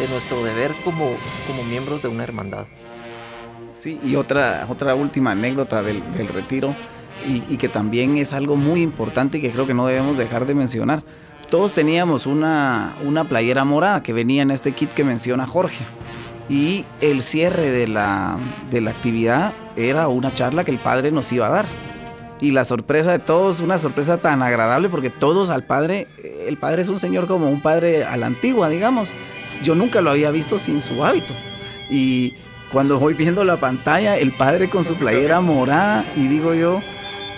de 0.00 0.08
nuestro 0.08 0.42
deber 0.42 0.72
como, 0.82 1.10
como 1.46 1.62
miembros 1.64 2.02
de 2.02 2.08
una 2.08 2.24
hermandad. 2.24 2.64
Sí, 3.70 4.00
y 4.02 4.16
otra, 4.16 4.66
otra 4.68 4.94
última 4.94 5.32
anécdota 5.32 5.82
del, 5.82 6.02
retiro 6.28 6.74
y, 7.28 7.56
que 7.56 7.68
también 7.68 8.16
es 8.16 8.32
algo 8.32 8.56
muy 8.56 8.82
importante 8.82 9.38
y 9.38 9.40
que 9.40 9.50
creo 9.50 9.66
que 9.66 9.74
no 9.74 9.86
debemos 9.86 10.16
dejar 10.16 10.46
de 10.46 10.54
mencionar. 10.54 11.02
Todos 11.50 11.74
teníamos 11.74 12.26
una, 12.26 12.96
una 13.04 13.28
playera 13.28 13.64
morada 13.64 14.02
que 14.02 14.12
venía 14.12 14.42
en 14.42 14.50
este 14.50 14.72
kit 14.72 14.90
que 14.90 15.04
menciona 15.04 15.46
Jorge 15.46 15.84
y 16.48 16.84
el 17.00 17.22
cierre 17.22 17.70
de 17.70 17.88
la, 17.88 18.38
de 18.70 18.80
la 18.80 18.90
actividad 18.90 19.52
era 19.76 20.08
una 20.08 20.32
charla 20.32 20.64
que 20.64 20.70
el 20.70 20.78
padre 20.78 21.10
nos 21.10 21.30
iba 21.32 21.46
a 21.46 21.50
dar. 21.50 21.66
Y 22.40 22.50
la 22.50 22.64
sorpresa 22.64 23.12
de 23.12 23.18
todos, 23.20 23.60
una 23.60 23.78
sorpresa 23.78 24.18
tan 24.18 24.42
agradable 24.42 24.88
porque 24.88 25.10
todos 25.10 25.50
al 25.50 25.64
padre, 25.64 26.08
el 26.46 26.56
padre 26.58 26.82
es 26.82 26.88
un 26.88 26.98
señor 26.98 27.26
como 27.26 27.48
un 27.48 27.62
padre 27.62 28.04
a 28.04 28.16
la 28.16 28.26
antigua, 28.26 28.68
digamos. 28.68 29.14
Yo 29.62 29.74
nunca 29.74 30.00
lo 30.00 30.10
había 30.10 30.30
visto 30.30 30.58
sin 30.58 30.82
su 30.82 31.04
hábito. 31.04 31.32
Y 31.90 32.34
cuando 32.72 32.98
voy 32.98 33.14
viendo 33.14 33.44
la 33.44 33.58
pantalla, 33.58 34.16
el 34.18 34.32
padre 34.32 34.68
con 34.68 34.84
su 34.84 34.94
playera 34.94 35.40
morada 35.40 36.04
y 36.16 36.28
digo 36.28 36.54
yo, 36.54 36.82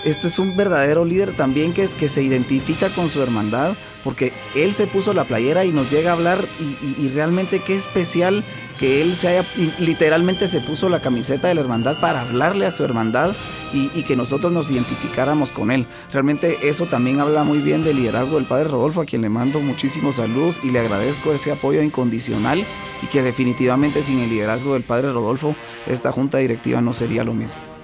este 0.03 0.27
es 0.27 0.39
un 0.39 0.55
verdadero 0.55 1.05
líder 1.05 1.33
también 1.33 1.73
que, 1.73 1.87
que 1.87 2.07
se 2.07 2.23
identifica 2.23 2.89
con 2.89 3.09
su 3.09 3.21
hermandad 3.21 3.75
porque 4.03 4.33
él 4.55 4.73
se 4.73 4.87
puso 4.87 5.13
la 5.13 5.25
playera 5.25 5.65
y 5.65 5.71
nos 5.71 5.89
llega 5.91 6.11
a 6.11 6.13
hablar 6.13 6.43
y, 6.59 7.05
y 7.05 7.09
realmente 7.09 7.59
qué 7.59 7.75
especial 7.75 8.43
que 8.77 9.01
él 9.01 9.15
se 9.15 9.27
haya, 9.27 9.45
literalmente 9.79 10.47
se 10.47 10.61
puso 10.61 10.89
la 10.89 11.01
camiseta 11.01 11.47
de 11.47 11.55
la 11.55 11.61
hermandad 11.61 11.99
para 11.99 12.21
hablarle 12.21 12.65
a 12.65 12.71
su 12.71 12.83
hermandad 12.83 13.35
y, 13.73 14.03
que 14.03 14.15
nosotros 14.15 14.51
nos 14.51 14.71
identificáramos 14.71 15.51
con 15.51 15.71
él. 15.71 15.85
Realmente 16.11 16.69
eso 16.69 16.85
también 16.85 17.19
habla 17.19 17.43
muy 17.43 17.59
bien 17.59 17.83
del 17.83 17.97
liderazgo 17.97 18.37
del 18.37 18.45
Padre 18.45 18.69
Rodolfo, 18.69 19.01
a 19.01 19.05
quien 19.05 19.21
le 19.21 19.29
mando 19.29 19.59
muchísimos 19.59 20.15
saludos 20.15 20.59
y 20.63 20.71
le 20.71 20.79
agradezco 20.79 21.33
ese 21.33 21.51
apoyo 21.51 21.81
incondicional 21.81 22.63
y 23.03 23.07
que 23.07 23.23
definitivamente 23.23 24.03
sin 24.03 24.19
el 24.19 24.29
liderazgo 24.29 24.73
del 24.73 24.83
Padre 24.83 25.11
Rodolfo 25.11 25.55
esta 25.87 26.11
junta 26.11 26.37
directiva 26.37 26.81
no 26.81 26.93
sería 26.93 27.23
lo 27.23 27.33
mismo 27.33 27.76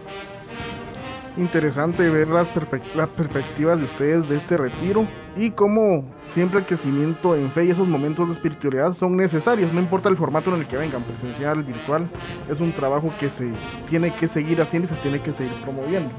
interesante 1.37 2.09
ver 2.09 2.27
las, 2.27 2.47
las, 2.95 3.11
perspectivas 3.11 3.79
de 3.79 3.85
ustedes 3.85 4.29
de 4.29 4.37
este 4.37 4.57
retiro 4.57 5.07
y 5.35 5.51
cómo 5.51 6.05
siempre 6.21 6.59
el 6.59 6.65
crecimiento 6.65 7.35
en 7.35 7.49
fe 7.49 7.65
y 7.65 7.71
esos 7.71 7.87
momentos 7.87 8.27
de 8.27 8.33
espiritualidad 8.33 8.93
son 8.93 9.17
necesarios, 9.17 9.73
no 9.73 9.79
importa 9.79 10.09
el 10.09 10.17
formato 10.17 10.53
en 10.53 10.61
el 10.61 10.67
que 10.67 10.77
vengan, 10.77 11.03
presencial, 11.03 11.63
virtual, 11.63 12.07
es 12.49 12.59
un 12.59 12.71
trabajo 12.71 13.11
que 13.19 13.29
se 13.29 13.51
tiene 13.89 14.13
que 14.13 14.27
seguir 14.27 14.61
haciendo 14.61 14.85
y 14.85 14.95
se 14.95 15.01
tiene 15.01 15.19
que 15.19 15.31
seguir 15.31 15.53
promoviendo. 15.63 16.11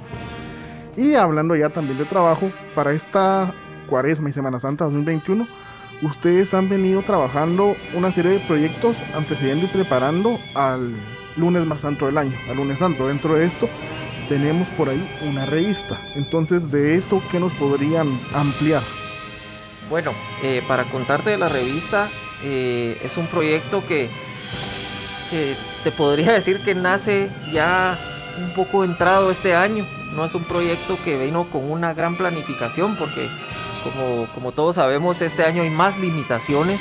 Y 0.97 1.14
hablando 1.14 1.56
ya 1.56 1.71
también 1.71 1.99
de 1.99 2.04
trabajo, 2.04 2.50
para 2.75 2.92
esta 2.92 3.52
cuaresma 3.88 4.30
y 4.30 4.33
Semana 4.33 4.61
Santa 4.61 4.85
2021, 4.85 5.47
ustedes 6.02 6.54
han 6.54 6.68
venido 6.68 7.02
trabajando 7.02 7.75
una 7.94 8.12
serie 8.12 8.33
de 8.33 8.40
proyectos 8.40 9.02
antecediendo 9.14 9.66
y 9.66 9.68
preparando 9.68 10.38
al 10.54 10.94
lunes 11.37 11.66
más 11.66 11.80
santo 11.80 12.06
del 12.06 12.18
año, 12.18 12.37
al 12.49 12.56
lunes 12.56 12.78
santo. 12.78 13.09
Dentro 13.09 13.35
de 13.35 13.44
esto, 13.44 13.68
tenemos 14.28 14.68
por 14.70 14.88
ahí 14.88 15.08
una 15.22 15.46
revista. 15.46 16.00
Entonces, 16.14 16.70
de 16.70 16.96
eso, 16.96 17.22
¿qué 17.30 17.40
nos 17.40 17.52
podrían 17.54 18.18
ampliar? 18.32 18.82
Bueno, 19.90 20.12
eh, 20.42 20.62
para 20.66 20.84
contarte 20.84 21.30
de 21.30 21.38
la 21.38 21.48
revista, 21.48 22.08
eh, 22.42 22.98
es 23.02 23.16
un 23.16 23.26
proyecto 23.26 23.86
que, 23.86 24.08
que 25.30 25.54
te 25.82 25.90
podría 25.90 26.32
decir 26.34 26.60
que 26.60 26.74
nace 26.74 27.30
ya 27.52 27.98
un 28.38 28.54
poco 28.54 28.84
entrado 28.84 29.30
este 29.30 29.54
año. 29.54 29.86
No 30.14 30.24
es 30.24 30.34
un 30.34 30.44
proyecto 30.44 30.96
que 31.04 31.18
vino 31.18 31.44
con 31.44 31.70
una 31.70 31.92
gran 31.92 32.16
planificación 32.16 32.96
porque 32.96 33.28
como, 33.82 34.26
como 34.34 34.52
todos 34.52 34.76
sabemos 34.76 35.20
este 35.22 35.44
año 35.44 35.62
hay 35.62 35.70
más 35.70 35.98
limitaciones, 35.98 36.80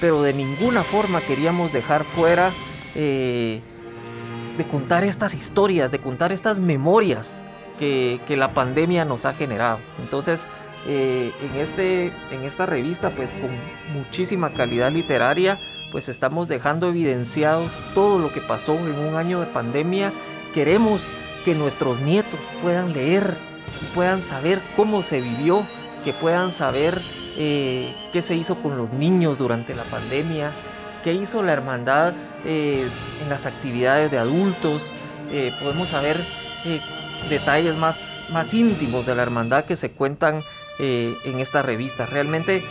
pero 0.00 0.22
de 0.22 0.34
ninguna 0.34 0.82
forma 0.82 1.20
queríamos 1.20 1.72
dejar 1.72 2.04
fuera 2.04 2.52
eh, 2.94 3.60
de 4.56 4.66
contar 4.66 5.04
estas 5.04 5.34
historias, 5.34 5.90
de 5.90 5.98
contar 5.98 6.32
estas 6.32 6.60
memorias 6.60 7.44
que, 7.78 8.20
la 8.28 8.52
pandemia 8.52 9.04
nos 9.04 9.26
ha 9.26 9.34
generado. 9.34 9.78
Entonces, 10.02 10.46
eh, 10.86 11.32
en, 11.42 11.56
este, 11.56 12.12
en 12.30 12.42
esta 12.44 12.66
revista, 12.66 13.10
pues 13.10 13.32
con 13.32 13.50
muchísima 13.92 14.52
calidad 14.52 14.90
literaria, 14.92 15.58
pues 15.92 16.08
estamos 16.08 16.48
dejando 16.48 16.88
evidenciado 16.88 17.64
todo 17.94 18.18
lo 18.18 18.32
que 18.32 18.40
pasó 18.40 18.74
en 18.74 18.98
un 18.98 19.14
año 19.14 19.40
de 19.40 19.46
pandemia. 19.46 20.12
Queremos 20.54 21.10
que 21.44 21.54
nuestros 21.54 22.00
nietos 22.00 22.40
puedan 22.62 22.92
leer 22.92 23.36
puedan 23.94 24.22
saber 24.22 24.60
cómo 24.76 25.02
se 25.02 25.20
vivió, 25.20 25.66
que 26.04 26.12
puedan 26.12 26.52
saber 26.52 27.00
eh, 27.36 27.94
qué 28.12 28.22
se 28.22 28.36
hizo 28.36 28.56
con 28.62 28.76
los 28.76 28.92
niños 28.92 29.38
durante 29.38 29.74
la 29.74 29.82
pandemia, 29.84 30.52
qué 31.06 31.12
hizo 31.12 31.44
la 31.44 31.52
hermandad 31.52 32.14
eh, 32.44 32.84
en 33.22 33.28
las 33.28 33.46
actividades 33.46 34.10
de 34.10 34.18
adultos. 34.18 34.92
Eh, 35.30 35.54
podemos 35.62 35.90
saber 35.90 36.20
eh, 36.64 36.80
detalles 37.30 37.76
más, 37.76 37.96
más 38.32 38.52
íntimos 38.52 39.06
de 39.06 39.14
la 39.14 39.22
hermandad 39.22 39.64
que 39.66 39.76
se 39.76 39.92
cuentan 39.92 40.42
en 40.80 41.40
esta 41.40 41.62
revista. 41.62 42.06
Realmente 42.06 42.62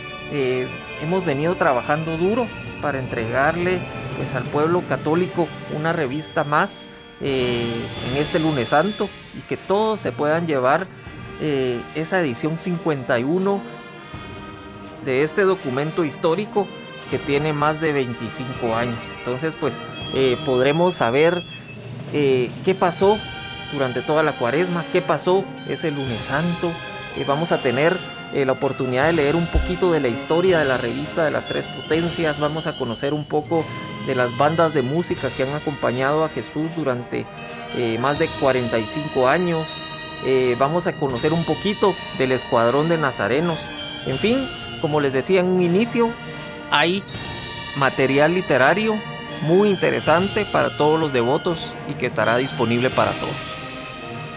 hemos 1.02 1.24
venido 1.24 1.56
trabajando 1.56 2.18
duro 2.18 2.46
para 2.82 2.98
entregarle 2.98 3.80
pues, 4.16 4.34
al 4.34 4.44
pueblo 4.44 4.82
católico 4.86 5.48
una 5.74 5.92
revista 5.94 6.44
más 6.44 6.88
en 7.20 8.16
este 8.16 8.38
lunes 8.38 8.68
santo 8.68 9.08
y 9.36 9.40
que 9.48 9.56
todos 9.56 9.98
se 9.98 10.12
puedan 10.12 10.46
llevar 10.46 10.86
esa 11.40 12.20
edición 12.20 12.58
51 12.58 13.60
de 15.04 15.22
este 15.24 15.42
documento 15.42 16.04
histórico 16.04 16.68
que 17.10 17.18
tiene 17.18 17.52
más 17.52 17.80
de 17.80 17.92
25 17.92 18.74
años. 18.74 18.98
Entonces, 19.18 19.56
pues 19.56 19.82
eh, 20.14 20.36
podremos 20.44 20.94
saber 20.94 21.42
eh, 22.12 22.50
qué 22.64 22.74
pasó 22.74 23.18
durante 23.72 24.00
toda 24.02 24.22
la 24.22 24.32
cuaresma, 24.32 24.84
qué 24.92 25.02
pasó 25.02 25.44
ese 25.68 25.90
lunes 25.90 26.20
santo. 26.22 26.70
Eh, 27.16 27.24
vamos 27.26 27.52
a 27.52 27.62
tener 27.62 27.96
la 28.34 28.52
oportunidad 28.52 29.06
de 29.06 29.12
leer 29.14 29.36
un 29.36 29.46
poquito 29.46 29.92
de 29.92 30.00
la 30.00 30.08
historia 30.08 30.58
de 30.58 30.66
la 30.66 30.76
revista 30.76 31.24
de 31.24 31.30
las 31.30 31.46
tres 31.48 31.64
potencias, 31.68 32.38
vamos 32.38 32.66
a 32.66 32.76
conocer 32.76 33.14
un 33.14 33.24
poco 33.24 33.64
de 34.06 34.14
las 34.14 34.36
bandas 34.36 34.74
de 34.74 34.82
música 34.82 35.30
que 35.34 35.44
han 35.44 35.54
acompañado 35.54 36.22
a 36.24 36.28
Jesús 36.28 36.70
durante 36.76 37.24
más 38.00 38.18
de 38.18 38.26
45 38.26 39.28
años, 39.28 39.80
vamos 40.58 40.86
a 40.86 40.92
conocer 40.94 41.32
un 41.32 41.44
poquito 41.44 41.94
del 42.18 42.32
escuadrón 42.32 42.90
de 42.90 42.98
nazarenos, 42.98 43.60
en 44.06 44.18
fin, 44.18 44.46
como 44.82 45.00
les 45.00 45.12
decía 45.12 45.40
en 45.40 45.46
un 45.46 45.62
inicio, 45.62 46.10
hay 46.70 47.02
material 47.76 48.34
literario 48.34 48.98
muy 49.42 49.68
interesante 49.68 50.46
para 50.46 50.76
todos 50.76 50.98
los 50.98 51.12
devotos 51.12 51.74
y 51.88 51.94
que 51.94 52.06
estará 52.06 52.36
disponible 52.36 52.90
para 52.90 53.12
todos. 53.12 53.56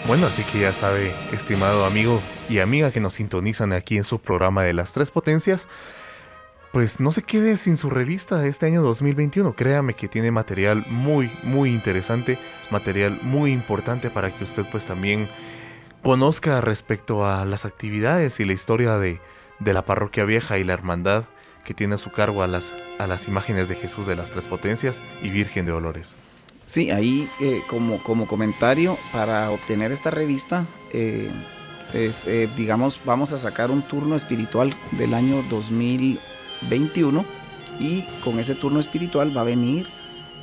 Bueno, 0.08 0.28
así 0.28 0.44
que 0.44 0.62
ya 0.62 0.74
sabe, 0.74 1.14
estimado 1.32 1.86
amigo 1.86 2.22
y 2.50 2.60
amiga 2.60 2.92
que 2.92 3.00
nos 3.00 3.16
sintonizan 3.16 3.74
aquí 3.74 3.98
en 3.98 4.04
su 4.04 4.20
programa 4.20 4.64
de 4.64 4.74
las 4.74 4.94
tres 4.94 5.12
potencias, 5.12 5.68
pues 6.72 7.00
no 7.00 7.12
se 7.12 7.24
quede 7.24 7.58
sin 7.58 7.78
su 7.78 7.90
revista 7.90 8.38
de 8.38 8.50
este 8.50 8.66
año 8.66 8.82
2021. 8.82 9.54
Créame 9.54 9.96
que 9.96 10.08
tiene 10.08 10.32
material 10.32 10.86
muy, 10.88 11.32
muy 11.44 11.74
interesante, 11.74 12.40
material 12.70 13.20
muy 13.22 13.52
importante 13.52 14.10
para 14.10 14.32
que 14.32 14.44
usted 14.44 14.66
pues 14.72 14.86
también 14.86 15.28
conozca 16.04 16.62
respecto 16.62 17.26
a 17.26 17.46
las 17.46 17.66
actividades 17.66 18.40
y 18.40 18.46
la 18.46 18.54
historia 18.54 18.98
de, 18.98 19.20
de 19.60 19.74
la 19.74 19.86
parroquia 19.86 20.26
vieja 20.26 20.58
y 20.58 20.64
la 20.64 20.74
hermandad 20.74 21.26
que 21.64 21.74
tiene 21.74 21.96
a 21.96 21.98
su 21.98 22.12
cargo 22.12 22.44
a 22.44 22.48
las, 22.48 22.74
a 22.98 23.08
las 23.08 23.28
imágenes 23.28 23.70
de 23.70 23.76
Jesús 23.76 24.08
de 24.08 24.16
las 24.16 24.32
Tres 24.32 24.48
Potencias 24.48 25.02
y 25.22 25.30
Virgen 25.30 25.66
de 25.66 25.72
Dolores. 25.72 26.16
Sí, 26.66 26.92
ahí 26.92 27.28
eh, 27.40 27.64
como, 27.68 27.98
como 28.04 28.28
comentario, 28.28 28.98
para 29.12 29.50
obtener 29.50 29.92
esta 29.92 30.12
revista, 30.12 30.68
eh, 30.94 31.32
eh, 31.94 32.50
digamos, 32.56 33.02
vamos 33.04 33.34
a 33.34 33.38
sacar 33.38 33.72
un 33.72 33.82
turno 33.82 34.16
espiritual 34.16 34.76
del 34.92 35.16
año 35.16 35.44
2021 35.50 37.26
y 37.80 38.04
con 38.24 38.40
ese 38.40 38.54
turno 38.54 38.80
espiritual 38.80 39.36
va 39.36 39.42
a 39.42 39.46
venir 39.46 39.88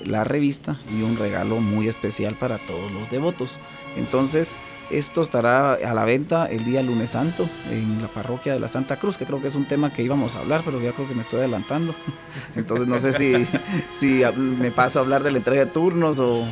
la 0.05 0.25
revista 0.25 0.81
y 0.97 1.03
un 1.03 1.17
regalo 1.17 1.61
muy 1.61 1.89
especial 1.89 2.35
para 2.35 2.59
todos 2.59 2.91
los 2.91 3.09
devotos. 3.11 3.61
Entonces, 3.97 4.57
esto 4.91 5.23
estará 5.23 5.75
a 5.75 5.95
la 5.95 6.05
venta 6.05 6.47
el 6.47 6.65
día 6.65 6.83
lunes 6.83 7.11
santo 7.11 7.49
en 7.71 8.01
la 8.03 8.09
parroquia 8.09 8.53
de 8.53 8.61
la 8.61 8.69
Santa 8.69 8.97
Cruz, 8.97 9.17
que 9.17 9.25
creo 9.25 9.41
que 9.41 9.49
es 9.49 9.55
un 9.55 9.67
tema 9.67 9.93
que 9.93 10.03
íbamos 10.03 10.37
a 10.37 10.41
hablar, 10.41 10.63
pero 10.65 10.81
ya 10.81 10.93
creo 10.93 11.09
que 11.09 11.15
me 11.15 11.23
estoy 11.23 11.41
adelantando. 11.41 11.95
Entonces 12.57 12.87
no 12.87 12.99
sé 12.99 13.13
si, 13.13 13.47
si 13.93 14.23
me 14.37 14.71
paso 14.71 14.99
a 14.99 15.03
hablar 15.03 15.23
de 15.23 15.33
la 15.33 15.39
entrega 15.39 15.65
de 15.65 15.71
turnos 15.71 16.19
o... 16.19 16.45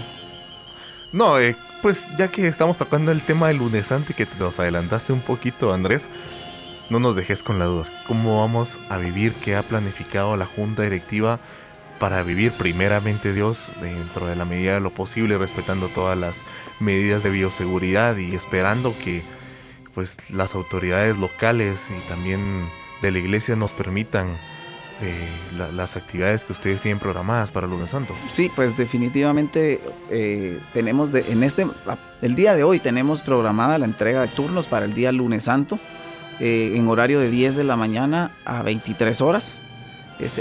No, 1.12 1.38
eh, 1.38 1.56
pues 1.80 2.06
ya 2.18 2.28
que 2.28 2.48
estamos 2.48 2.76
tocando 2.76 3.12
el 3.12 3.22
tema 3.22 3.48
del 3.48 3.58
lunes 3.58 3.86
santo 3.86 4.12
y 4.12 4.14
que 4.14 4.26
te 4.26 4.36
nos 4.36 4.58
adelantaste 4.58 5.12
un 5.12 5.20
poquito, 5.20 5.72
Andrés, 5.72 6.08
no 6.90 6.98
nos 6.98 7.14
dejes 7.14 7.42
con 7.42 7.58
la 7.58 7.66
duda. 7.66 7.84
¿Cómo 8.06 8.40
vamos 8.40 8.80
a 8.88 8.98
vivir? 8.98 9.32
¿Qué 9.34 9.54
ha 9.54 9.62
planificado 9.62 10.36
la 10.36 10.46
Junta 10.46 10.82
Directiva 10.82 11.38
para 11.98 12.22
vivir 12.22 12.52
primeramente 12.52 13.32
Dios 13.32 13.70
dentro 13.80 14.26
de 14.26 14.36
la 14.36 14.44
medida 14.44 14.74
de 14.74 14.80
lo 14.80 14.92
posible, 14.92 15.38
respetando 15.38 15.88
todas 15.88 16.18
las 16.18 16.44
medidas 16.80 17.22
de 17.22 17.30
bioseguridad 17.30 18.16
y 18.16 18.34
esperando 18.34 18.94
que 19.04 19.22
pues 19.94 20.18
las 20.28 20.54
autoridades 20.54 21.16
locales 21.16 21.88
y 21.90 22.08
también 22.08 22.68
de 23.00 23.12
la 23.12 23.18
iglesia 23.18 23.54
nos 23.54 23.72
permitan 23.72 24.36
eh, 25.00 25.28
las 25.74 25.96
actividades 25.96 26.44
que 26.44 26.52
ustedes 26.52 26.80
tienen 26.80 26.98
programadas 26.98 27.50
para 27.50 27.66
el 27.66 27.72
lunes 27.72 27.90
santo. 27.90 28.14
Sí, 28.28 28.50
pues 28.54 28.76
definitivamente 28.76 29.80
eh, 30.08 30.60
tenemos 30.72 31.10
de, 31.10 31.32
en 31.32 31.42
este 31.42 31.66
el 32.22 32.34
día 32.34 32.54
de 32.54 32.62
hoy 32.62 32.78
tenemos 32.78 33.20
programada 33.20 33.76
la 33.78 33.86
entrega 33.86 34.22
de 34.22 34.28
turnos 34.28 34.66
para 34.66 34.84
el 34.84 34.94
día 34.94 35.10
lunes 35.10 35.44
santo 35.44 35.78
eh, 36.38 36.74
en 36.76 36.88
horario 36.88 37.18
de 37.18 37.28
10 37.28 37.56
de 37.56 37.64
la 37.64 37.76
mañana 37.76 38.30
a 38.44 38.62
23 38.62 39.20
horas. 39.20 39.56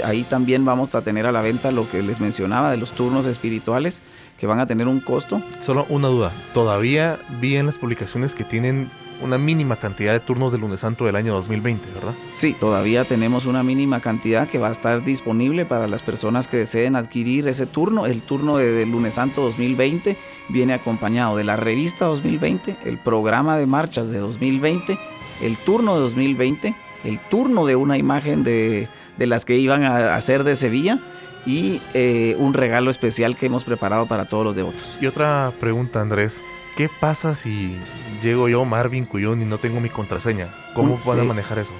Ahí 0.04 0.22
también 0.24 0.64
vamos 0.64 0.94
a 0.94 1.02
tener 1.02 1.26
a 1.26 1.32
la 1.32 1.42
venta 1.42 1.72
lo 1.72 1.88
que 1.88 2.02
les 2.02 2.20
mencionaba 2.20 2.70
de 2.70 2.76
los 2.76 2.92
turnos 2.92 3.26
espirituales 3.26 4.02
que 4.38 4.46
van 4.46 4.60
a 4.60 4.66
tener 4.66 4.88
un 4.88 5.00
costo. 5.00 5.42
Solo 5.60 5.86
una 5.88 6.08
duda, 6.08 6.32
todavía 6.52 7.18
vi 7.40 7.56
en 7.56 7.66
las 7.66 7.78
publicaciones 7.78 8.34
que 8.34 8.44
tienen 8.44 8.90
una 9.22 9.38
mínima 9.38 9.76
cantidad 9.76 10.12
de 10.12 10.20
turnos 10.20 10.52
del 10.52 10.60
lunes 10.60 10.80
santo 10.80 11.06
del 11.06 11.16
año 11.16 11.34
2020, 11.34 11.88
¿verdad? 11.92 12.14
Sí, 12.32 12.54
todavía 12.58 13.04
tenemos 13.04 13.46
una 13.46 13.62
mínima 13.62 14.00
cantidad 14.00 14.48
que 14.48 14.58
va 14.58 14.68
a 14.68 14.72
estar 14.72 15.04
disponible 15.04 15.64
para 15.64 15.86
las 15.86 16.02
personas 16.02 16.46
que 16.46 16.56
deseen 16.58 16.96
adquirir 16.96 17.48
ese 17.48 17.66
turno. 17.66 18.06
El 18.06 18.22
turno 18.22 18.56
de, 18.56 18.84
lunes 18.86 19.14
santo 19.14 19.42
2020 19.42 20.16
viene 20.48 20.74
acompañado 20.74 21.36
de 21.36 21.44
la 21.44 21.56
revista 21.56 22.06
2020, 22.06 22.76
el 22.84 22.98
programa 22.98 23.56
de 23.56 23.66
marchas 23.66 24.10
de 24.10 24.18
2020, 24.18 24.98
el 25.42 25.56
turno 25.58 25.94
de 25.94 26.00
2020, 26.00 26.74
el 27.04 27.18
turno 27.18 27.66
de 27.66 27.76
una 27.76 27.98
imagen 27.98 28.42
de, 28.44 28.88
las 29.18 29.44
que 29.44 29.56
iban 29.56 29.84
a 29.84 30.14
hacer 30.14 30.44
de 30.44 30.56
Sevilla 30.56 30.98
y 31.46 31.80
eh, 31.92 32.36
un 32.38 32.54
regalo 32.54 32.90
especial 32.90 33.36
que 33.36 33.46
hemos 33.46 33.64
preparado 33.64 34.06
para 34.06 34.26
todos 34.26 34.44
los 34.44 34.56
devotos. 34.56 34.96
Y 35.00 35.06
otra 35.06 35.52
pregunta, 35.60 36.00
Andrés. 36.00 36.44
¿Qué 36.76 36.88
pasa 36.88 37.36
si 37.36 37.76
llego 38.22 38.48
yo, 38.48 38.64
Marvin 38.64 39.04
Cuyón, 39.04 39.40
y 39.42 39.44
no 39.44 39.58
tengo 39.58 39.80
mi 39.80 39.90
contraseña? 39.90 40.48
¿Cómo 40.74 40.98
van 41.06 41.20
a 41.20 41.22
eh, 41.22 41.26
manejar 41.26 41.60
eso? 41.60 41.72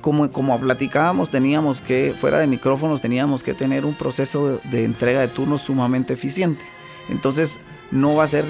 Como, 0.00 0.32
como 0.32 0.58
platicábamos, 0.58 1.28
teníamos 1.28 1.82
que, 1.82 2.14
fuera 2.16 2.38
de 2.38 2.46
micrófonos, 2.46 3.02
teníamos 3.02 3.42
que 3.42 3.52
tener 3.52 3.84
un 3.84 3.94
proceso 3.94 4.58
de, 4.64 4.84
entrega 4.84 5.20
de 5.20 5.28
turnos 5.28 5.62
sumamente 5.62 6.14
eficiente. 6.14 6.64
Entonces, 7.10 7.60
no 7.90 8.14
va, 8.14 8.24
a 8.24 8.26
ser 8.26 8.44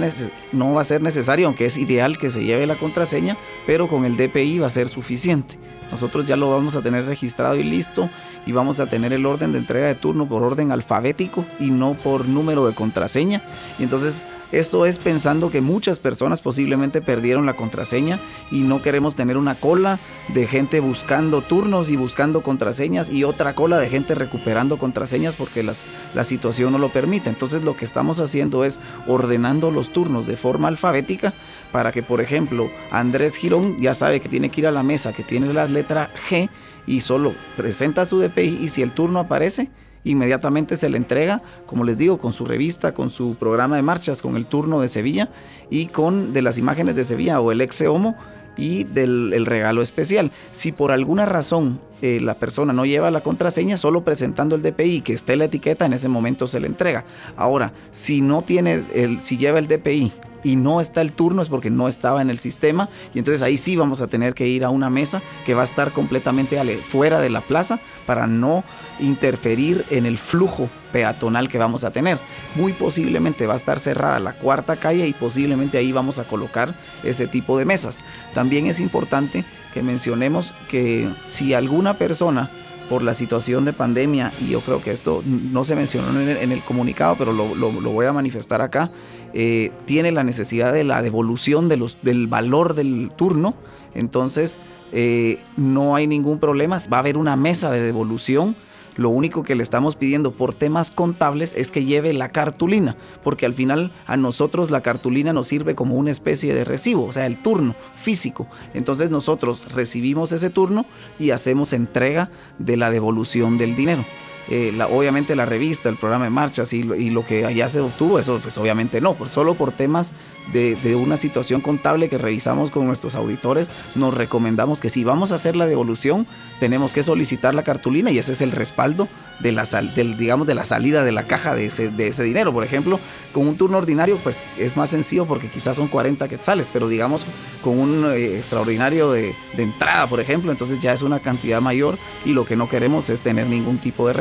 no 0.53 0.75
va 0.75 0.81
a 0.81 0.85
ser 0.85 1.03
necesario, 1.03 1.47
aunque 1.47 1.67
es 1.67 1.79
ideal 1.79 2.19
que 2.19 2.31
se 2.31 2.45
lleve 2.45 2.67
la 2.67 2.75
contraseña, 2.75 3.37
pero 3.67 3.89
con 3.89 4.05
el 4.05 4.17
DPI 4.17 4.59
va 4.59 4.67
a 4.67 4.71
ser 4.71 4.89
suficiente. 4.89 5.59
Nosotros 5.91 6.27
ya 6.27 6.37
lo 6.37 6.51
vamos 6.51 6.77
a 6.77 6.83
tener 6.83 7.07
registrado 7.07 7.57
y 7.57 7.63
listo 7.63 8.11
y 8.49 8.53
vamos 8.53 8.81
a 8.81 8.87
tener 8.87 9.13
el 9.13 9.27
orden 9.27 9.53
de 9.53 9.59
entrega 9.59 9.87
de 9.89 9.95
turno 9.95 10.27
por 10.27 10.43
orden 10.43 10.73
alfabético 10.73 11.45
y 11.61 11.71
no 11.71 11.93
por 11.93 12.27
número 12.27 12.67
de 12.67 12.75
contraseña. 12.75 13.43
Y 13.79 13.83
entonces 13.83 14.25
esto 14.53 14.87
es 14.87 14.99
pensando 14.99 15.51
que 15.51 15.61
muchas 15.61 15.99
personas 15.99 16.41
posiblemente 16.41 17.03
perdieron 17.03 17.45
la 17.45 17.53
contraseña 17.53 18.19
y 18.51 18.63
no 18.63 18.81
queremos 18.81 19.15
tener 19.15 19.37
una 19.37 19.55
cola 19.55 19.99
de 20.33 20.47
gente 20.47 20.81
buscando 20.81 21.43
turnos 21.43 21.91
y 21.91 21.97
buscando 21.97 22.43
contraseñas 22.43 23.11
y 23.11 23.25
otra 23.25 23.55
cola 23.55 23.77
de 23.77 23.91
gente 23.91 24.15
recuperando 24.15 24.79
contraseñas 24.79 25.35
porque 25.35 25.63
las, 25.63 25.83
la 26.15 26.25
situación 26.25 26.73
no 26.73 26.79
lo 26.79 26.89
permite. 26.89 27.29
Entonces 27.29 27.63
lo 27.63 27.77
que 27.77 27.85
estamos 27.85 28.19
haciendo 28.19 28.65
es 28.65 28.81
ordenando 29.07 29.71
los 29.71 29.93
turnos 29.93 30.27
de 30.27 30.39
forma 30.39 30.69
alfabética 30.69 31.35
para 31.71 31.93
que, 31.93 32.03
por 32.03 32.23
ejemplo, 32.23 32.71
Andrés 32.91 33.37
Girón 33.37 33.79
ya 33.79 33.93
sabe 33.93 34.21
que 34.21 34.31
tiene 34.31 34.49
que 34.49 34.63
ir 34.63 34.67
a 34.67 34.73
la 34.73 34.83
mesa 34.83 35.13
que 35.13 35.23
tiene 35.23 35.53
la 35.53 35.67
letra 35.67 36.11
G 36.31 36.49
y 36.89 37.01
solo 37.01 37.35
presenta 37.57 38.07
su 38.07 38.19
DPI 38.19 38.59
y 38.63 38.69
si 38.69 38.83
el 38.83 38.93
turno 38.93 39.21
aparece, 39.21 39.71
inmediatamente 40.05 40.77
se 40.77 40.89
le 40.89 40.97
entrega, 40.97 41.43
como 41.67 41.85
les 41.85 41.99
digo, 41.99 42.19
con 42.19 42.33
su 42.33 42.47
revista, 42.47 42.95
con 42.95 43.11
su 43.11 43.37
programa 43.37 43.77
de 43.77 43.83
marchas, 43.83 44.23
con 44.23 44.37
el 44.37 44.47
turno 44.47 44.81
de 44.81 44.89
Sevilla 44.89 45.29
y 45.71 45.87
con 45.87 46.33
de 46.33 46.43
las 46.43 46.57
imágenes 46.57 46.95
de 46.95 47.05
Sevilla 47.05 47.41
o 47.41 47.53
el 47.53 47.61
ex 47.61 47.83
homo 47.83 48.17
y 48.57 48.85
del 48.85 49.45
regalo 49.47 49.83
especial. 49.83 50.33
Si 50.53 50.73
por 50.73 50.91
alguna 50.91 51.27
razón 51.27 51.81
eh, 52.03 52.21
la 52.21 52.35
persona 52.35 52.73
no 52.73 52.87
lleva 52.87 53.11
la 53.11 53.23
contraseña, 53.23 53.77
solo 53.77 54.05
presentando 54.05 54.55
el 54.55 54.63
DPI 54.63 55.01
que 55.01 55.15
esté 55.15 55.37
la 55.37 55.45
etiqueta, 55.45 55.87
en 55.87 55.93
ese 55.93 56.09
momento 56.09 56.47
se 56.47 56.61
le 56.61 56.67
entrega. 56.67 57.05
Ahora, 57.37 57.73
si 57.91 58.21
no 58.21 58.43
tiene 58.43 58.85
el, 58.95 59.21
si 59.21 59.37
lleva 59.37 59.59
el 59.59 59.69
DPI 59.69 60.13
y 60.45 60.57
no 60.57 60.81
está 60.81 61.01
el 61.01 61.13
turno 61.13 61.43
es 61.43 61.49
porque 61.49 61.71
no 61.71 61.89
estaba 61.89 62.23
en 62.23 62.31
el 62.31 62.39
sistema 62.39 62.89
y 63.15 63.19
entonces 63.19 63.43
ahí 63.43 63.57
sí 63.57 63.77
vamos 63.77 64.01
a 64.01 64.07
tener 64.07 64.35
que 64.35 64.47
ir 64.47 64.65
a 64.65 64.71
una 64.71 64.91
mesa 64.91 65.23
que 65.45 65.55
va 65.55 65.63
a 65.63 65.65
estar 65.65 65.93
completamente 65.93 66.59
fuera 66.79 67.21
de 67.21 67.31
la 67.31 67.41
plaza 67.41 67.81
para 68.07 68.27
no 68.27 68.65
interferir 69.01 69.85
en 69.91 70.07
el 70.07 70.19
flujo 70.19 70.71
peatonal 70.93 71.49
que 71.49 71.59
vamos 71.59 71.85
a 71.85 71.91
tener. 71.91 72.19
Muy 72.55 72.73
posiblemente 72.73 73.47
va 73.47 73.55
a 73.55 73.57
estar 73.57 73.79
cerrada 73.79 74.19
la 74.19 74.35
cuarta 74.35 74.77
calle 74.77 75.07
y 75.07 75.13
posiblemente 75.13 75.79
ahí 75.79 75.93
vamos 75.93 76.19
a 76.19 76.25
colocar 76.25 76.75
ese 77.05 77.27
tipo 77.27 77.59
de 77.59 77.65
mesas. 77.65 78.01
También 78.35 78.67
es 78.67 78.81
importante 78.81 79.45
mencionemos 79.83 80.55
que 80.69 81.09
si 81.25 81.55
alguna 81.55 81.95
persona 81.95 82.51
por 82.89 83.03
la 83.03 83.15
situación 83.15 83.65
de 83.65 83.73
pandemia, 83.73 84.33
y 84.41 84.49
yo 84.49 84.61
creo 84.61 84.83
que 84.83 84.91
esto 84.91 85.23
no 85.25 85.65
se 85.65 85.77
mencionó 85.77 86.19
en 86.19 86.53
el, 86.53 86.63
comunicado, 86.63 87.17
pero 87.19 87.33
lo, 87.33 87.71
voy 87.71 88.07
a 88.07 88.13
manifestar 88.13 88.63
acá, 88.63 88.91
eh, 89.35 89.71
tiene 89.85 90.11
la 90.11 90.25
necesidad 90.25 90.73
de 90.73 90.85
la 90.85 91.03
devolución 91.03 91.69
de 91.69 91.77
los, 91.77 91.99
del 92.03 92.27
valor 92.27 92.75
del 92.75 93.11
turno, 93.15 93.55
entonces 93.95 94.59
eh, 94.93 95.41
no 95.57 95.97
hay 95.97 96.07
ningún 96.07 96.39
problema, 96.39 96.81
va 96.91 96.99
a 96.99 97.01
haber 97.01 97.19
una 97.19 97.37
mesa 97.37 97.71
de 97.71 97.81
devolución 97.81 98.57
lo 98.99 99.09
único 99.11 99.45
que 99.45 99.55
le 99.55 99.63
estamos 99.63 99.97
pidiendo 99.97 100.33
por 100.33 100.53
temas 100.55 100.91
contables 100.91 101.55
es 101.57 101.71
que 101.71 101.85
lleve 101.85 102.13
la 102.13 102.29
cartulina, 102.29 102.97
porque 103.23 103.47
al 103.47 103.55
final 103.55 103.93
a 104.07 104.17
nosotros 104.17 104.71
la 104.71 104.83
cartulina 104.83 105.33
nos 105.33 105.47
sirve 105.47 105.75
como 105.75 105.95
una 105.95 106.11
especie 106.11 106.53
de 106.53 106.65
recibo, 106.65 107.05
o 107.05 107.13
sea, 107.13 107.25
el 107.25 107.41
turno 107.41 107.77
físico. 107.95 108.49
Entonces 108.75 109.09
nosotros 109.09 109.73
recibimos 109.73 110.33
ese 110.33 110.51
turno 110.51 110.85
y 111.19 111.31
hacemos 111.31 111.73
entrega 111.73 112.31
de 112.59 112.77
la 112.77 112.91
devolución 112.91 113.57
del 113.57 113.77
dinero. 113.77 114.05
Eh, 114.51 114.77
obviamente 114.91 115.37
la 115.37 115.45
revista, 115.45 115.89
el 115.89 115.97
programa 115.97 116.25
de 116.25 116.31
marchas 116.31 116.73
y, 116.73 116.83
lo 116.83 117.25
que 117.25 117.45
allá 117.45 117.69
se 117.69 117.81
obtuvo, 117.81 118.19
eso 118.19 118.39
pues 118.43 118.57
obviamente 118.57 119.01
no, 119.01 119.15
pues 119.15 119.31
solo 119.31 119.55
por 119.55 119.73
temas 119.73 120.13
de, 120.53 120.97
una 120.97 121.17
situación 121.17 121.61
contable 121.61 122.09
que 122.09 122.19
revisamos 122.19 122.71
con 122.71 122.87
nuestros 122.87 123.15
auditores, 123.15 123.69
nos 123.95 124.15
recomendamos 124.15 124.81
que 124.81 124.89
si 124.89 125.05
vamos 125.05 125.33
a 125.33 125.35
hacer 125.35 125.57
la 125.57 125.67
devolución, 125.67 126.27
tenemos 126.61 126.93
que 126.93 127.03
solicitar 127.03 127.55
la 127.55 127.63
cartulina 127.63 128.11
y 128.11 128.19
ese 128.19 128.33
es 128.33 128.41
el 128.41 128.53
respaldo 128.53 129.09
de 129.41 129.53
la, 129.53 129.67
digamos, 129.95 130.47
de 130.47 130.55
la 130.55 130.65
salida 130.65 131.05
de 131.05 131.13
la 131.13 131.25
caja 131.25 131.55
de 131.55 131.67
ese, 131.67 132.23
dinero. 132.23 132.53
Por 132.53 132.65
ejemplo, 132.65 132.99
con 133.33 133.47
un 133.47 133.57
turno 133.57 133.79
ordinario 133.79 134.17
pues 134.23 134.39
es 134.59 134.77
más 134.77 134.91
sencillo 134.91 135.27
porque 135.27 135.51
quizás 135.51 135.77
son 135.77 135.89
40 135.89 136.27
quetzales, 136.29 136.71
pero 136.73 136.89
digamos 136.89 137.23
con 137.63 137.79
un 137.79 138.07
eh, 138.07 138.37
extraordinario 138.37 139.13
de, 139.13 139.35
entrada, 139.57 140.07
por 140.07 140.21
ejemplo, 140.21 140.53
entonces 140.53 140.79
ya 140.79 140.93
es 140.93 141.03
una 141.03 141.21
cantidad 141.21 141.61
mayor 141.61 141.99
y 142.25 142.33
lo 142.33 142.45
que 142.45 142.57
no 142.57 142.69
queremos 142.69 143.11
es 143.11 143.23
tener 143.23 143.47
ningún 143.47 143.79
tipo 143.79 144.07
de 144.07 144.15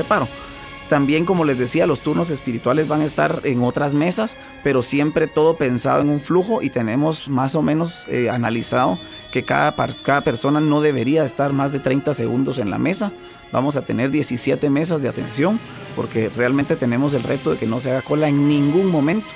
También, 0.90 1.26
como 1.26 1.44
les 1.44 1.60
decía, 1.60 1.86
los 1.86 2.00
turnos 2.00 2.30
espirituales 2.30 2.88
van 2.88 3.02
a 3.02 3.06
estar 3.06 3.42
en 3.44 3.62
otras 3.62 3.94
mesas, 3.94 4.38
pero 4.64 4.82
siempre 4.82 5.28
todo 5.28 5.58
pensado 5.58 6.02
en 6.02 6.10
un 6.10 6.22
flujo 6.22 6.62
y 6.62 6.70
tenemos 6.70 7.28
más 7.28 7.56
o 7.56 7.62
menos 7.62 8.06
eh, 8.08 8.30
analizado 8.30 8.98
que 9.32 9.44
cada, 9.44 9.76
cada 10.04 10.22
persona 10.22 10.62
no 10.62 10.80
debería 10.80 11.26
estar 11.26 11.52
más 11.52 11.74
de 11.74 11.80
30 11.80 12.14
segundos 12.14 12.58
en 12.58 12.70
la 12.70 12.78
mesa. 12.78 13.12
Vamos 13.52 13.76
a 13.76 13.84
tener 13.84 14.12
17 14.12 14.70
mesas 14.70 15.02
de 15.02 15.10
atención 15.10 15.60
porque 15.96 16.30
realmente 16.30 16.78
tenemos 16.78 17.14
el 17.14 17.24
reto 17.24 17.52
de 17.52 17.58
que 17.58 17.68
no 17.68 17.82
se 17.82 17.92
haga 17.92 18.02
cola 18.02 18.30
en 18.30 18.48
ningún 18.48 18.90
momento. 18.90 19.28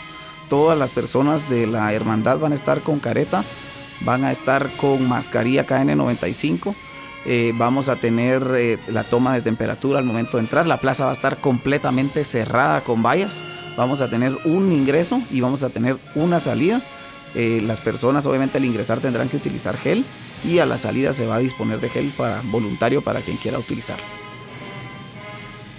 Todas 0.47 0.77
las 0.77 0.93
personas 0.93 1.49
de 1.49 1.67
la 1.67 1.91
hermandad 1.93 2.39
van 2.39 2.53
a 2.53 2.55
estar 2.55 2.81
con 2.81 2.99
careta, 2.99 3.43
van 4.01 4.23
a 4.23 4.31
estar 4.31 4.69
con 4.77 5.07
mascarilla 5.07 5.65
KN95 5.65 6.75
eh, 7.25 7.53
vamos 7.55 7.87
a 7.87 7.97
tener 7.97 8.43
eh, 8.55 8.79
la 8.87 9.03
toma 9.03 9.33
de 9.33 9.41
temperatura 9.41 9.99
al 9.99 10.05
momento 10.05 10.37
de 10.37 10.43
entrar. 10.43 10.65
La 10.65 10.77
plaza 10.77 11.05
va 11.05 11.11
a 11.11 11.13
estar 11.13 11.37
completamente 11.37 12.23
cerrada 12.23 12.81
con 12.81 13.03
vallas. 13.03 13.43
Vamos 13.77 14.01
a 14.01 14.09
tener 14.09 14.37
un 14.45 14.71
ingreso 14.71 15.21
y 15.31 15.41
vamos 15.41 15.63
a 15.63 15.69
tener 15.69 15.97
una 16.15 16.39
salida. 16.39 16.81
Eh, 17.35 17.61
las 17.63 17.79
personas 17.79 18.25
obviamente 18.25 18.57
al 18.57 18.65
ingresar 18.65 18.99
tendrán 18.99 19.29
que 19.29 19.37
utilizar 19.37 19.77
gel 19.77 20.03
y 20.43 20.59
a 20.59 20.65
la 20.65 20.77
salida 20.77 21.13
se 21.13 21.27
va 21.27 21.35
a 21.35 21.39
disponer 21.39 21.79
de 21.79 21.89
gel 21.89 22.11
para 22.17 22.41
voluntario 22.45 23.01
para 23.01 23.21
quien 23.21 23.37
quiera 23.37 23.59
utilizarlo. 23.59 24.03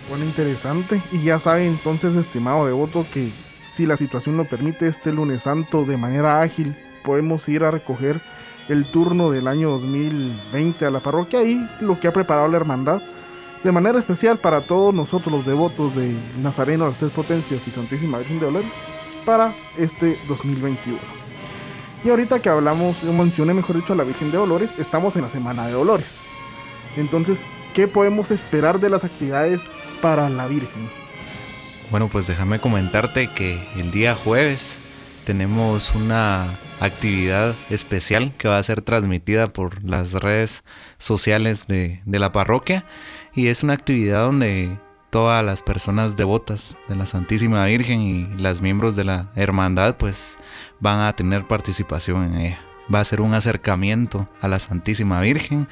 Bueno, 0.08 0.24
interesante. 0.24 1.02
Y 1.10 1.22
ya 1.24 1.38
sabe 1.38 1.66
entonces, 1.66 2.14
estimado 2.14 2.66
devoto, 2.66 3.04
que 3.12 3.30
si 3.70 3.86
la 3.86 3.96
situación 3.96 4.36
lo 4.36 4.44
permite, 4.44 4.86
este 4.86 5.12
lunes 5.12 5.42
santo 5.42 5.84
de 5.84 5.96
manera 5.96 6.40
ágil 6.40 6.76
podemos 7.02 7.48
ir 7.48 7.64
a 7.64 7.70
recoger 7.70 8.20
el 8.68 8.86
turno 8.86 9.30
del 9.30 9.48
año 9.48 9.70
2020 9.70 10.86
a 10.86 10.90
la 10.90 11.00
parroquia 11.00 11.42
y 11.42 11.66
lo 11.80 11.98
que 11.98 12.08
ha 12.08 12.12
preparado 12.12 12.48
la 12.48 12.56
hermandad 12.56 13.02
de 13.62 13.72
manera 13.72 13.98
especial 13.98 14.38
para 14.38 14.60
todos 14.60 14.92
nosotros 14.92 15.32
los 15.32 15.46
devotos 15.46 15.94
de 15.94 16.12
Nazareno, 16.42 16.88
las 16.88 16.98
Tres 16.98 17.12
Potencias 17.12 17.66
y 17.66 17.70
Santísima 17.70 18.18
Virgen 18.18 18.40
de 18.40 18.46
Dolores 18.46 18.68
para 19.24 19.54
este 19.78 20.18
2021. 20.28 20.98
Y 22.04 22.10
ahorita 22.10 22.40
que 22.40 22.48
hablamos, 22.48 23.02
mencioné 23.04 23.54
mejor 23.54 23.76
dicho 23.76 23.92
a 23.92 23.96
la 23.96 24.02
Virgen 24.02 24.32
de 24.32 24.38
Dolores, 24.38 24.70
estamos 24.78 25.14
en 25.14 25.22
la 25.22 25.30
Semana 25.30 25.66
de 25.66 25.72
Dolores. 25.72 26.18
Entonces, 26.96 27.38
¿qué 27.74 27.86
podemos 27.86 28.32
esperar 28.32 28.80
de 28.80 28.90
las 28.90 29.04
actividades 29.04 29.60
para 30.00 30.28
la 30.28 30.48
Virgen? 30.48 30.90
Bueno, 31.90 32.08
pues 32.08 32.26
déjame 32.26 32.58
comentarte 32.58 33.30
que 33.32 33.68
el 33.76 33.92
día 33.92 34.16
jueves 34.16 34.80
tenemos 35.24 35.94
una 35.94 36.46
actividad 36.80 37.54
especial 37.70 38.32
que 38.36 38.48
va 38.48 38.58
a 38.58 38.62
ser 38.62 38.82
transmitida 38.82 39.46
por 39.46 39.82
las 39.84 40.12
redes 40.14 40.64
sociales 40.98 41.66
de, 41.66 42.00
de 42.04 42.18
la 42.18 42.32
parroquia 42.32 42.84
y 43.34 43.48
es 43.48 43.62
una 43.62 43.74
actividad 43.74 44.24
donde 44.24 44.78
todas 45.10 45.44
las 45.44 45.62
personas 45.62 46.16
devotas 46.16 46.76
de 46.88 46.96
la 46.96 47.04
Santísima 47.06 47.64
Virgen 47.66 48.00
y 48.00 48.26
las 48.38 48.62
miembros 48.62 48.96
de 48.96 49.04
la 49.04 49.30
hermandad 49.36 49.96
pues 49.98 50.38
van 50.80 51.00
a 51.00 51.14
tener 51.14 51.46
participación 51.46 52.24
en 52.24 52.40
ella. 52.40 52.58
Va 52.92 53.00
a 53.00 53.04
ser 53.04 53.20
un 53.20 53.34
acercamiento 53.34 54.28
a 54.40 54.48
la 54.48 54.58
Santísima 54.58 55.20
Virgen 55.20 55.68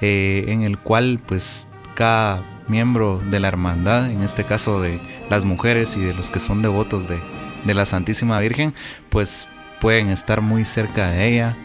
eh, 0.00 0.44
en 0.48 0.62
el 0.62 0.78
cual 0.78 1.20
pues 1.26 1.66
cada 1.96 2.62
miembro 2.68 3.18
de 3.18 3.40
la 3.40 3.48
hermandad, 3.48 4.10
en 4.10 4.22
este 4.22 4.44
caso 4.44 4.80
de 4.80 5.00
las 5.28 5.44
mujeres 5.44 5.96
y 5.96 6.00
de 6.00 6.14
los 6.14 6.30
que 6.30 6.40
son 6.40 6.62
devotos 6.62 7.08
de, 7.08 7.20
de 7.64 7.74
la 7.74 7.86
Santísima 7.86 8.38
Virgen, 8.38 8.74
pues 9.08 9.48
pueden 9.80 10.08
estar 10.08 10.40
muy 10.40 10.64
cerca 10.64 11.10
de 11.10 11.28
ella, 11.28 11.56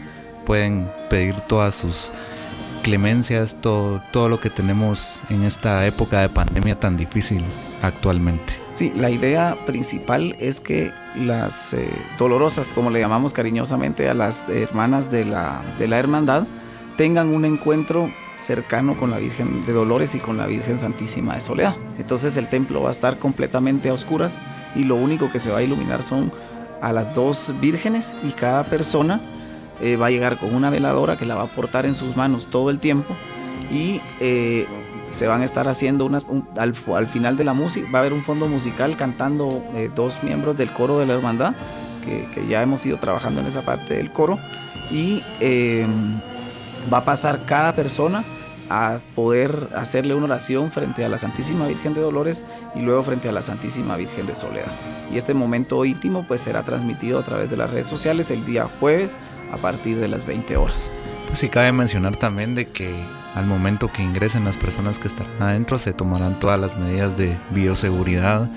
pueden 0.46 0.88
pedir 1.08 1.34
todas 1.42 1.74
sus 1.74 2.12
clemencias, 2.82 3.56
todo, 3.60 4.02
todo 4.10 4.28
lo 4.28 4.40
que 4.40 4.50
tenemos 4.50 5.22
en 5.28 5.44
esta 5.44 5.86
época 5.86 6.20
de 6.20 6.28
pandemia 6.28 6.78
tan 6.78 6.96
difícil 6.96 7.44
actualmente. 7.82 8.54
Sí, 8.72 8.92
la 8.96 9.10
idea 9.10 9.56
principal 9.66 10.36
es 10.38 10.60
que 10.60 10.90
las 11.16 11.74
eh, 11.74 11.90
dolorosas, 12.18 12.72
como 12.72 12.90
le 12.90 13.00
llamamos 13.00 13.32
cariñosamente 13.32 14.08
a 14.08 14.14
las 14.14 14.48
hermanas 14.48 15.10
de 15.10 15.24
la, 15.24 15.62
de 15.78 15.88
la 15.88 15.98
hermandad, 15.98 16.46
tengan 16.96 17.28
un 17.28 17.44
encuentro 17.44 18.10
cercano 18.38 18.96
con 18.96 19.10
la 19.10 19.18
Virgen 19.18 19.66
de 19.66 19.72
Dolores 19.72 20.14
y 20.14 20.18
con 20.18 20.36
la 20.36 20.46
Virgen 20.46 20.78
Santísima 20.78 21.34
de 21.34 21.40
Soledad. 21.40 21.76
Entonces 21.98 22.36
el 22.36 22.48
templo 22.48 22.82
va 22.82 22.88
a 22.88 22.92
estar 22.92 23.18
completamente 23.18 23.90
a 23.90 23.92
oscuras 23.92 24.38
y 24.74 24.84
lo 24.84 24.96
único 24.96 25.30
que 25.30 25.40
se 25.40 25.50
va 25.50 25.58
a 25.58 25.62
iluminar 25.62 26.02
son 26.02 26.32
a 26.80 26.92
las 26.92 27.14
dos 27.14 27.52
vírgenes 27.60 28.14
y 28.24 28.32
cada 28.32 28.64
persona 28.64 29.20
eh, 29.80 29.96
va 29.96 30.06
a 30.06 30.10
llegar 30.10 30.38
con 30.38 30.54
una 30.54 30.70
veladora 30.70 31.16
que 31.16 31.26
la 31.26 31.34
va 31.34 31.44
a 31.44 31.46
portar 31.46 31.86
en 31.86 31.94
sus 31.94 32.16
manos 32.16 32.46
todo 32.46 32.70
el 32.70 32.78
tiempo 32.78 33.14
y 33.70 34.00
eh, 34.20 34.66
se 35.08 35.26
van 35.26 35.42
a 35.42 35.44
estar 35.44 35.68
haciendo 35.68 36.04
unas, 36.04 36.26
al, 36.56 36.74
final 37.06 37.36
de 37.36 37.44
la 37.44 37.52
música, 37.52 37.88
va 37.92 37.98
a 37.98 38.02
haber 38.02 38.12
un 38.12 38.22
fondo 38.22 38.46
musical 38.48 38.96
cantando 38.96 39.62
eh, 39.74 39.90
dos 39.94 40.22
miembros 40.22 40.56
del 40.56 40.70
coro 40.70 40.98
de 40.98 41.06
la 41.06 41.14
hermandad, 41.14 41.54
que, 42.04 42.46
ya 42.48 42.62
hemos 42.62 42.84
ido 42.86 42.98
trabajando 42.98 43.40
en 43.40 43.46
esa 43.46 43.62
parte 43.62 43.94
del 43.94 44.10
coro, 44.10 44.38
y 44.90 45.22
va 46.92 46.98
a 46.98 47.04
pasar 47.04 47.44
cada 47.44 47.74
persona 47.74 48.24
a 48.70 49.00
poder 49.16 49.68
hacerle 49.74 50.14
una 50.14 50.26
oración 50.26 50.70
frente 50.70 51.04
a 51.04 51.08
la 51.08 51.18
Santísima 51.18 51.66
Virgen 51.66 51.92
de 51.92 52.00
Dolores 52.00 52.44
y 52.74 52.80
luego 52.80 53.02
frente 53.02 53.28
a 53.28 53.32
la 53.32 53.42
Santísima 53.42 53.96
Virgen 53.96 54.26
de 54.26 54.36
Soledad. 54.36 54.70
Y 55.12 55.18
este 55.18 55.34
momento 55.34 55.84
íntimo 55.84 56.24
pues 56.26 56.40
será 56.40 56.62
transmitido 56.62 57.18
a 57.18 57.24
través 57.24 57.50
de 57.50 57.56
las 57.56 57.68
redes 57.70 57.88
sociales 57.88 58.30
el 58.30 58.46
día 58.46 58.68
jueves 58.78 59.16
a 59.52 59.56
partir 59.56 59.98
de 59.98 60.06
las 60.06 60.24
20 60.24 60.56
horas. 60.56 60.90
Pues 61.26 61.40
sí, 61.40 61.48
cabe 61.48 61.72
mencionar 61.72 62.14
también 62.14 62.54
de 62.54 62.68
que 62.68 62.94
al 63.34 63.46
momento 63.46 63.88
que 63.92 64.02
ingresen 64.02 64.44
las 64.44 64.56
personas 64.56 65.00
que 65.00 65.08
estarán 65.08 65.42
adentro 65.42 65.78
se 65.78 65.92
tomarán 65.92 66.38
todas 66.38 66.58
las 66.58 66.76
medidas 66.76 67.16
de 67.16 67.36
bioseguridad, 67.50 68.48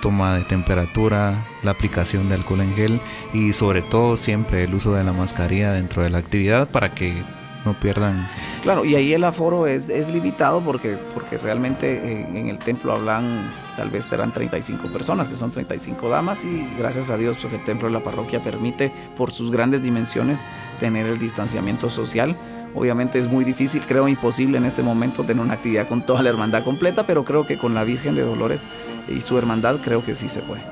toma 0.00 0.34
de 0.34 0.44
temperatura, 0.44 1.44
la 1.62 1.70
aplicación 1.70 2.28
de 2.28 2.34
alcohol 2.34 2.62
en 2.62 2.74
gel 2.74 3.00
y 3.32 3.52
sobre 3.52 3.82
todo 3.82 4.16
siempre 4.16 4.64
el 4.64 4.74
uso 4.74 4.92
de 4.92 5.04
la 5.04 5.12
mascarilla 5.12 5.72
dentro 5.72 6.02
de 6.02 6.10
la 6.10 6.18
actividad 6.18 6.68
para 6.68 6.92
que 6.92 7.22
no 7.64 7.74
pierdan. 7.74 8.28
Claro, 8.62 8.84
y 8.84 8.94
ahí 8.94 9.12
el 9.12 9.24
aforo 9.24 9.66
es, 9.66 9.88
es 9.88 10.08
limitado 10.08 10.60
porque, 10.60 10.98
porque 11.14 11.38
realmente 11.38 12.12
en, 12.12 12.36
en 12.36 12.48
el 12.48 12.58
templo 12.58 12.92
hablan 12.92 13.50
tal 13.76 13.90
vez 13.90 14.04
serán 14.04 14.32
35 14.32 14.88
personas, 14.88 15.28
que 15.28 15.36
son 15.36 15.50
35 15.50 16.08
damas 16.08 16.44
y 16.44 16.66
gracias 16.78 17.10
a 17.10 17.16
Dios 17.16 17.38
pues 17.40 17.52
el 17.52 17.64
templo 17.64 17.88
de 17.88 17.94
la 17.94 18.00
parroquia 18.00 18.40
permite 18.40 18.92
por 19.16 19.32
sus 19.32 19.50
grandes 19.50 19.82
dimensiones 19.82 20.44
tener 20.80 21.06
el 21.06 21.18
distanciamiento 21.18 21.90
social. 21.90 22.36
Obviamente 22.74 23.18
es 23.18 23.28
muy 23.28 23.44
difícil, 23.44 23.82
creo 23.86 24.08
imposible 24.08 24.58
en 24.58 24.64
este 24.64 24.82
momento 24.82 25.24
tener 25.24 25.44
una 25.44 25.54
actividad 25.54 25.88
con 25.88 26.04
toda 26.04 26.22
la 26.22 26.30
hermandad 26.30 26.64
completa, 26.64 27.06
pero 27.06 27.24
creo 27.24 27.46
que 27.46 27.58
con 27.58 27.74
la 27.74 27.84
Virgen 27.84 28.14
de 28.14 28.22
Dolores 28.22 28.68
y 29.08 29.20
su 29.20 29.36
hermandad 29.36 29.76
creo 29.84 30.04
que 30.04 30.14
sí 30.14 30.28
se 30.28 30.40
puede. 30.40 30.62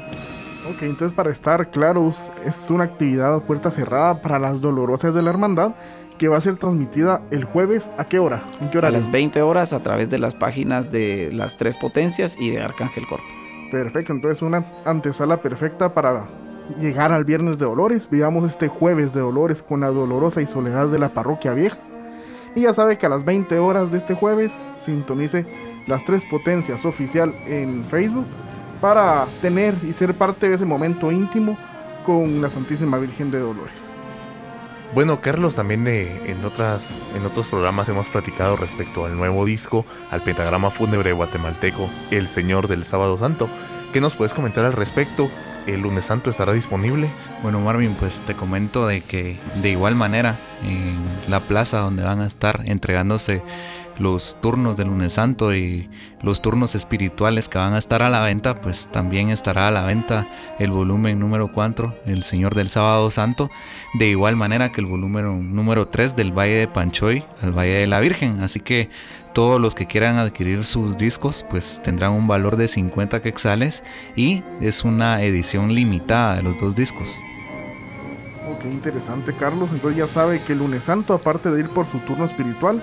Ok, 0.71 0.83
entonces 0.83 1.15
para 1.15 1.31
estar 1.31 1.71
claros, 1.71 2.31
es 2.45 2.71
una 2.71 2.85
actividad 2.85 3.35
a 3.35 3.41
puerta 3.41 3.71
cerrada 3.71 4.23
para 4.23 4.39
las 4.39 4.61
dolorosas 4.61 5.15
de 5.15 5.23
la 5.23 5.31
hermandad 5.31 5.73
que 6.21 6.29
va 6.29 6.37
a 6.37 6.41
ser 6.43 6.57
transmitida 6.57 7.23
el 7.31 7.45
jueves. 7.45 7.91
¿A 7.97 8.05
qué 8.05 8.19
hora? 8.19 8.45
¿En 8.61 8.69
qué 8.69 8.77
hora? 8.77 8.89
A 8.89 8.91
las 8.91 9.11
20 9.11 9.41
horas 9.41 9.73
a 9.73 9.81
través 9.81 10.11
de 10.11 10.19
las 10.19 10.35
páginas 10.35 10.91
de 10.91 11.31
las 11.33 11.57
tres 11.57 11.79
potencias 11.79 12.39
y 12.39 12.51
de 12.51 12.61
Arcángel 12.61 13.07
Corp. 13.07 13.23
Perfecto, 13.71 14.13
entonces 14.13 14.43
una 14.43 14.67
antesala 14.85 15.41
perfecta 15.41 15.95
para 15.95 16.27
llegar 16.79 17.11
al 17.11 17.25
viernes 17.25 17.57
de 17.57 17.65
Dolores. 17.65 18.11
Vivamos 18.11 18.51
este 18.51 18.69
jueves 18.69 19.15
de 19.15 19.21
Dolores 19.21 19.63
con 19.63 19.81
la 19.81 19.89
dolorosa 19.89 20.43
y 20.43 20.47
soledad 20.47 20.89
de 20.89 20.99
la 20.99 21.09
parroquia 21.09 21.55
vieja. 21.55 21.79
Y 22.55 22.63
ya 22.63 22.75
sabe 22.75 22.99
que 22.99 23.07
a 23.07 23.09
las 23.09 23.25
20 23.25 23.59
horas 23.59 23.91
de 23.91 23.97
este 23.97 24.13
jueves 24.13 24.53
sintonice 24.77 25.47
las 25.87 26.05
tres 26.05 26.23
potencias 26.31 26.85
oficial 26.85 27.35
en 27.47 27.83
Facebook 27.87 28.27
para 28.83 29.25
tener 29.41 29.73
y 29.89 29.95
ser 29.95 30.13
parte 30.13 30.51
de 30.51 30.57
ese 30.57 30.67
momento 30.67 31.11
íntimo 31.11 31.57
con 32.05 32.43
la 32.43 32.51
Santísima 32.51 32.99
Virgen 32.99 33.31
de 33.31 33.39
Dolores. 33.39 34.00
Bueno, 34.93 35.21
Carlos, 35.21 35.55
también 35.55 35.85
de, 35.85 36.31
en, 36.31 36.45
otras, 36.45 36.91
en 37.17 37.25
otros 37.25 37.47
programas 37.47 37.89
hemos 37.89 38.09
platicado 38.09 38.57
respecto 38.57 39.05
al 39.07 39.17
nuevo 39.17 39.45
disco, 39.45 39.87
al 40.11 40.21
pentagrama 40.21 40.71
fúnebre 40.71 41.13
guatemalteco, 41.13 41.89
El 42.11 42.27
Señor 42.27 42.67
del 42.67 42.85
Sábado 42.85 43.17
Santo. 43.17 43.49
¿Qué 43.93 44.01
nos 44.01 44.17
puedes 44.17 44.35
comentar 44.35 44.65
al 44.65 44.73
respecto? 44.73 45.31
¿El 45.69 45.83
lunes 45.83 46.07
santo 46.07 46.29
estará 46.29 46.53
disponible? 46.53 47.09
Bueno, 47.43 47.61
Marvin, 47.61 47.95
pues 47.95 48.21
te 48.21 48.35
comento 48.35 48.89
de 48.89 49.01
que 49.03 49.39
de 49.63 49.71
igual 49.71 49.95
manera 49.95 50.37
en 50.65 50.97
la 51.31 51.39
plaza 51.39 51.79
donde 51.79 52.03
van 52.03 52.21
a 52.21 52.27
estar 52.27 52.63
entregándose 52.65 53.43
los 54.01 54.39
turnos 54.41 54.79
del 54.79 54.89
lunes 54.89 55.13
santo 55.13 55.55
y 55.55 55.91
los 56.23 56.41
turnos 56.41 56.75
espirituales 56.75 57.51
que 57.51 57.59
van 57.59 57.75
a 57.75 57.79
estar 57.79 58.03
a 58.03 58.09
la 58.09 58.23
venta, 58.23 58.61
pues 58.61 58.89
también 58.91 59.29
estará 59.29 59.69
a 59.69 59.71
la 59.71 59.85
venta 59.85 60.27
el 60.59 60.71
volumen 60.71 61.21
número 61.21 61.53
4, 61.53 61.95
El 62.07 62.23
Señor 62.23 62.55
del 62.55 62.71
Sábado 62.71 63.11
Santo, 63.11 63.51
de 63.95 64.09
igual 64.09 64.37
manera 64.37 64.73
que 64.73 64.81
el 64.81 64.87
volumen 64.87 65.55
número 65.55 65.87
3 65.87 66.17
del 66.17 66.33
Valle 66.33 66.55
de 66.55 66.69
Panchoy 66.69 67.25
al 67.43 67.53
Valle 67.53 67.75
de 67.75 67.87
la 67.87 68.01
Virgen. 68.01 68.41
Así 68.41 68.61
que 68.61 68.89
todos 69.35 69.61
los 69.61 69.75
que 69.75 69.87
quieran 69.87 70.17
adquirir 70.17 70.65
sus 70.65 70.97
discos, 70.97 71.45
pues 71.51 71.83
tendrán 71.85 72.13
un 72.13 72.27
valor 72.27 72.57
de 72.57 72.69
50 72.69 73.21
quetzales 73.21 73.85
y 74.17 74.43
es 74.63 74.83
una 74.83 75.23
edición 75.23 75.75
limitada 75.75 76.37
de 76.37 76.43
los 76.43 76.57
dos 76.57 76.75
discos. 76.75 77.19
Oh, 78.49 78.59
qué 78.59 78.71
interesante, 78.71 79.35
Carlos. 79.35 79.69
Entonces 79.75 79.99
ya 79.99 80.09
sabe 80.09 80.41
que 80.41 80.55
el 80.55 80.61
lunes 80.61 80.85
santo, 80.85 81.13
aparte 81.13 81.51
de 81.51 81.61
ir 81.61 81.69
por 81.69 81.87
su 81.87 81.99
turno 81.99 82.25
espiritual, 82.25 82.83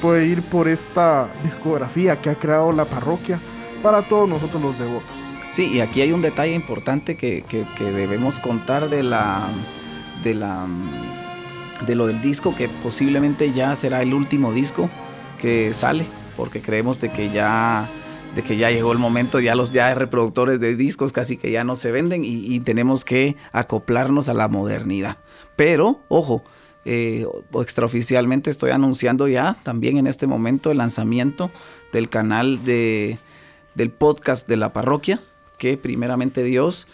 puede 0.00 0.26
ir 0.26 0.42
por 0.42 0.68
esta 0.68 1.30
discografía 1.42 2.20
que 2.20 2.30
ha 2.30 2.34
creado 2.34 2.72
la 2.72 2.84
parroquia 2.84 3.38
para 3.82 4.02
todos 4.02 4.28
nosotros 4.28 4.62
los 4.62 4.78
devotos. 4.78 5.16
Sí, 5.50 5.70
y 5.72 5.80
aquí 5.80 6.02
hay 6.02 6.12
un 6.12 6.22
detalle 6.22 6.54
importante 6.54 7.16
que, 7.16 7.42
que, 7.42 7.84
debemos 7.84 8.38
contar 8.38 8.90
de 8.90 9.02
la, 9.02 9.48
de 10.22 10.34
la 10.34 10.66
de 11.86 11.94
lo 11.94 12.06
del 12.06 12.20
disco 12.20 12.54
que 12.56 12.68
posiblemente 12.68 13.52
ya 13.52 13.74
será 13.76 14.02
el 14.02 14.12
último 14.12 14.52
disco 14.52 14.90
que 15.38 15.72
sale 15.72 16.06
porque 16.36 16.60
creemos 16.60 17.00
de 17.00 17.10
que 17.10 17.30
ya 17.30 17.88
de 18.34 18.42
que 18.42 18.56
ya 18.56 18.70
llegó 18.70 18.90
el 18.90 18.98
momento 18.98 19.38
ya 19.38 19.54
los 19.54 19.70
ya 19.70 19.94
reproductores 19.94 20.58
de 20.58 20.74
discos 20.74 21.12
casi 21.12 21.36
que 21.36 21.52
ya 21.52 21.62
no 21.62 21.76
se 21.76 21.92
venden 21.92 22.24
y, 22.24 22.44
y 22.44 22.60
tenemos 22.60 23.04
que 23.04 23.36
acoplarnos 23.52 24.28
a 24.28 24.34
la 24.34 24.48
modernidad 24.48 25.18
pero 25.54 26.00
ojo 26.08 26.42
eh, 26.84 27.26
extraoficialmente 27.60 28.50
estoy 28.50 28.70
anunciando 28.70 29.28
ya 29.28 29.58
también 29.62 29.98
en 29.98 30.06
este 30.06 30.26
momento 30.26 30.70
el 30.70 30.78
lanzamiento 30.78 31.50
del 31.92 32.08
canal 32.08 32.64
de, 32.64 33.18
del 33.74 33.90
podcast 33.90 34.48
de 34.48 34.56
la 34.56 34.72
parroquia, 34.72 35.20
que 35.58 35.76
primeramente 35.76 36.42
Dios, 36.44 36.88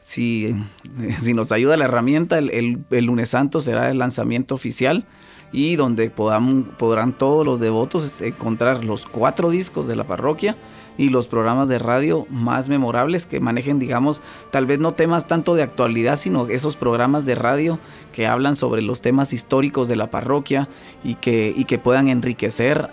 si, 0.00 0.56
si 1.22 1.34
nos 1.34 1.52
ayuda 1.52 1.76
la 1.76 1.84
herramienta, 1.84 2.38
el, 2.38 2.84
el, 2.90 3.04
lunes 3.04 3.30
santo 3.30 3.60
será 3.60 3.90
el 3.90 3.98
lanzamiento 3.98 4.54
oficial 4.54 5.06
y 5.52 5.76
donde 5.76 6.10
podrán 6.10 7.16
todos 7.16 7.46
los 7.46 7.60
devotos 7.60 8.20
encontrar 8.20 8.84
los 8.84 9.06
cuatro 9.06 9.50
discos 9.50 9.86
de 9.86 9.96
la 9.96 10.04
parroquia 10.04 10.56
y 10.98 11.08
los 11.08 11.26
programas 11.26 11.68
de 11.68 11.78
radio 11.78 12.26
más 12.30 12.68
memorables 12.68 13.26
que 13.26 13.40
manejen, 13.40 13.78
digamos, 13.78 14.22
tal 14.50 14.66
vez 14.66 14.78
no 14.78 14.92
temas 14.92 15.26
tanto 15.26 15.54
de 15.54 15.62
actualidad, 15.62 16.18
sino 16.18 16.48
esos 16.48 16.76
programas 16.76 17.26
de 17.26 17.34
radio 17.34 17.78
que 18.12 18.26
hablan 18.26 18.56
sobre 18.56 18.82
los 18.82 19.00
temas 19.00 19.32
históricos 19.32 19.88
de 19.88 19.96
la 19.96 20.10
parroquia 20.10 20.68
y 21.04 21.16
que, 21.16 21.52
y 21.54 21.64
que 21.64 21.78
puedan 21.78 22.08
enriquecer 22.08 22.90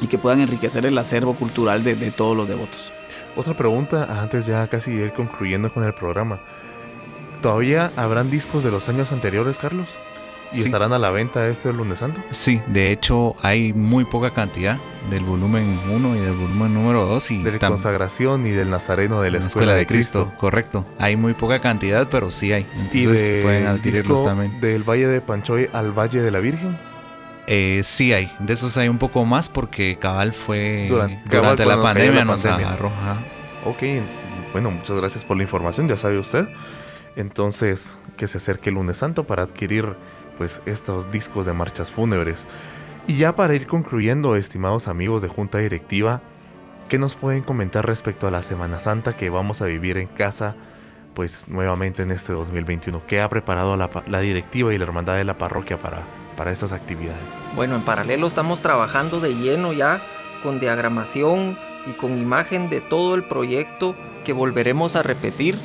y 0.00 0.06
que 0.06 0.18
puedan 0.18 0.40
enriquecer 0.40 0.86
el 0.86 0.96
acervo 0.98 1.34
cultural 1.34 1.84
de, 1.84 1.94
de 1.94 2.10
todos 2.10 2.36
los 2.36 2.48
devotos. 2.48 2.90
Otra 3.36 3.54
pregunta 3.54 4.20
antes 4.20 4.46
ya 4.46 4.66
casi 4.68 4.90
ir 4.90 5.12
concluyendo 5.12 5.72
con 5.72 5.84
el 5.84 5.94
programa. 5.94 6.40
¿Todavía 7.42 7.92
habrán 7.96 8.30
discos 8.30 8.64
de 8.64 8.70
los 8.70 8.88
años 8.88 9.12
anteriores, 9.12 9.58
Carlos? 9.58 9.88
¿Y 10.52 10.56
Sí. 10.58 10.64
estarán 10.64 10.92
a 10.92 10.98
la 10.98 11.10
venta 11.10 11.46
este 11.46 11.72
lunes 11.72 12.00
santo? 12.00 12.20
Sí, 12.32 12.60
de 12.66 12.90
hecho 12.90 13.36
hay 13.40 13.72
muy 13.72 14.04
poca 14.04 14.32
cantidad 14.32 14.78
del 15.08 15.22
volumen 15.24 15.78
1 15.90 16.16
y 16.16 16.18
del 16.18 16.32
volumen 16.34 16.74
número 16.74 17.06
2 17.06 17.30
y 17.30 17.42
De 17.42 17.52
la 17.52 17.58
consagración 17.60 18.46
y 18.46 18.50
del 18.50 18.68
Nazareno 18.68 19.20
de 19.22 19.30
la 19.30 19.38
la 19.38 19.46
Escuela, 19.46 19.74
de 19.74 19.86
Cristo. 19.86 20.32
Correcto. 20.38 20.84
Hay 20.98 21.14
muy 21.16 21.34
poca 21.34 21.60
cantidad, 21.60 22.08
pero 22.08 22.30
sí 22.32 22.52
hay. 22.52 22.66
Y 22.92 23.02
Entonces 23.04 23.26
de 23.26 23.42
pueden 23.42 23.66
adquirirlos 23.68 24.24
también. 24.24 24.60
Del 24.60 24.82
Valle 24.82 25.06
de 25.06 25.20
Panchoy 25.20 25.68
al 25.72 25.92
Valle 25.96 26.20
de 26.20 26.30
la 26.32 26.40
Virgen. 26.40 26.76
Eh, 27.46 27.80
sí 27.84 28.12
hay. 28.12 28.30
De 28.40 28.52
esos 28.52 28.76
hay 28.76 28.88
un 28.88 28.98
poco 28.98 29.24
más 29.24 29.48
porque 29.48 29.98
Cabal 30.00 30.32
fue 30.32 30.86
Durante- 30.88 31.14
durante, 31.30 31.62
cabal 31.64 31.68
la 31.78 31.82
pandemia 31.82 32.24
nos 32.24 32.44
agarró. 32.44 32.90
Ok, 33.64 33.82
bueno, 34.52 34.70
muchas 34.72 34.96
gracias 34.96 35.22
por 35.24 35.36
la 35.36 35.44
información, 35.44 35.86
ya 35.88 35.96
sabe 35.96 36.18
usted. 36.18 36.46
Entonces, 37.16 37.98
que 38.16 38.26
se 38.28 38.38
acerque 38.38 38.70
el 38.70 38.76
lunes 38.76 38.98
santo 38.98 39.24
para 39.24 39.42
adquirir 39.42 39.96
pues 40.40 40.62
estos 40.64 41.12
discos 41.12 41.44
de 41.44 41.52
marchas 41.52 41.92
fúnebres. 41.92 42.46
Y 43.06 43.16
ya 43.16 43.36
para 43.36 43.54
ir 43.54 43.66
concluyendo, 43.66 44.36
estimados 44.36 44.88
amigos 44.88 45.20
de 45.20 45.28
Junta 45.28 45.58
Directiva, 45.58 46.22
¿qué 46.88 46.98
nos 46.98 47.14
pueden 47.14 47.42
comentar 47.42 47.86
respecto 47.86 48.26
a 48.26 48.30
la 48.30 48.42
Semana 48.42 48.80
Santa 48.80 49.14
que 49.14 49.28
vamos 49.28 49.60
a 49.60 49.66
vivir 49.66 49.98
en 49.98 50.06
casa? 50.06 50.54
Pues 51.12 51.48
nuevamente 51.48 52.04
en 52.04 52.10
este 52.10 52.32
2021. 52.32 53.02
¿Qué 53.06 53.20
ha 53.20 53.28
preparado 53.28 53.76
la, 53.76 53.90
la 54.06 54.20
directiva 54.20 54.72
y 54.72 54.78
la 54.78 54.84
hermandad 54.84 55.16
de 55.16 55.24
la 55.24 55.34
parroquia 55.34 55.78
para, 55.78 56.04
para 56.38 56.52
estas 56.52 56.72
actividades? 56.72 57.20
Bueno, 57.54 57.76
en 57.76 57.82
paralelo 57.82 58.26
estamos 58.26 58.62
trabajando 58.62 59.20
de 59.20 59.34
lleno 59.34 59.74
ya 59.74 60.00
con 60.42 60.58
diagramación 60.58 61.58
y 61.84 61.92
con 61.92 62.16
imagen 62.16 62.70
de 62.70 62.80
todo 62.80 63.14
el 63.14 63.24
proyecto 63.24 63.94
que 64.24 64.32
volveremos 64.32 64.96
a 64.96 65.02
repetir, 65.02 65.58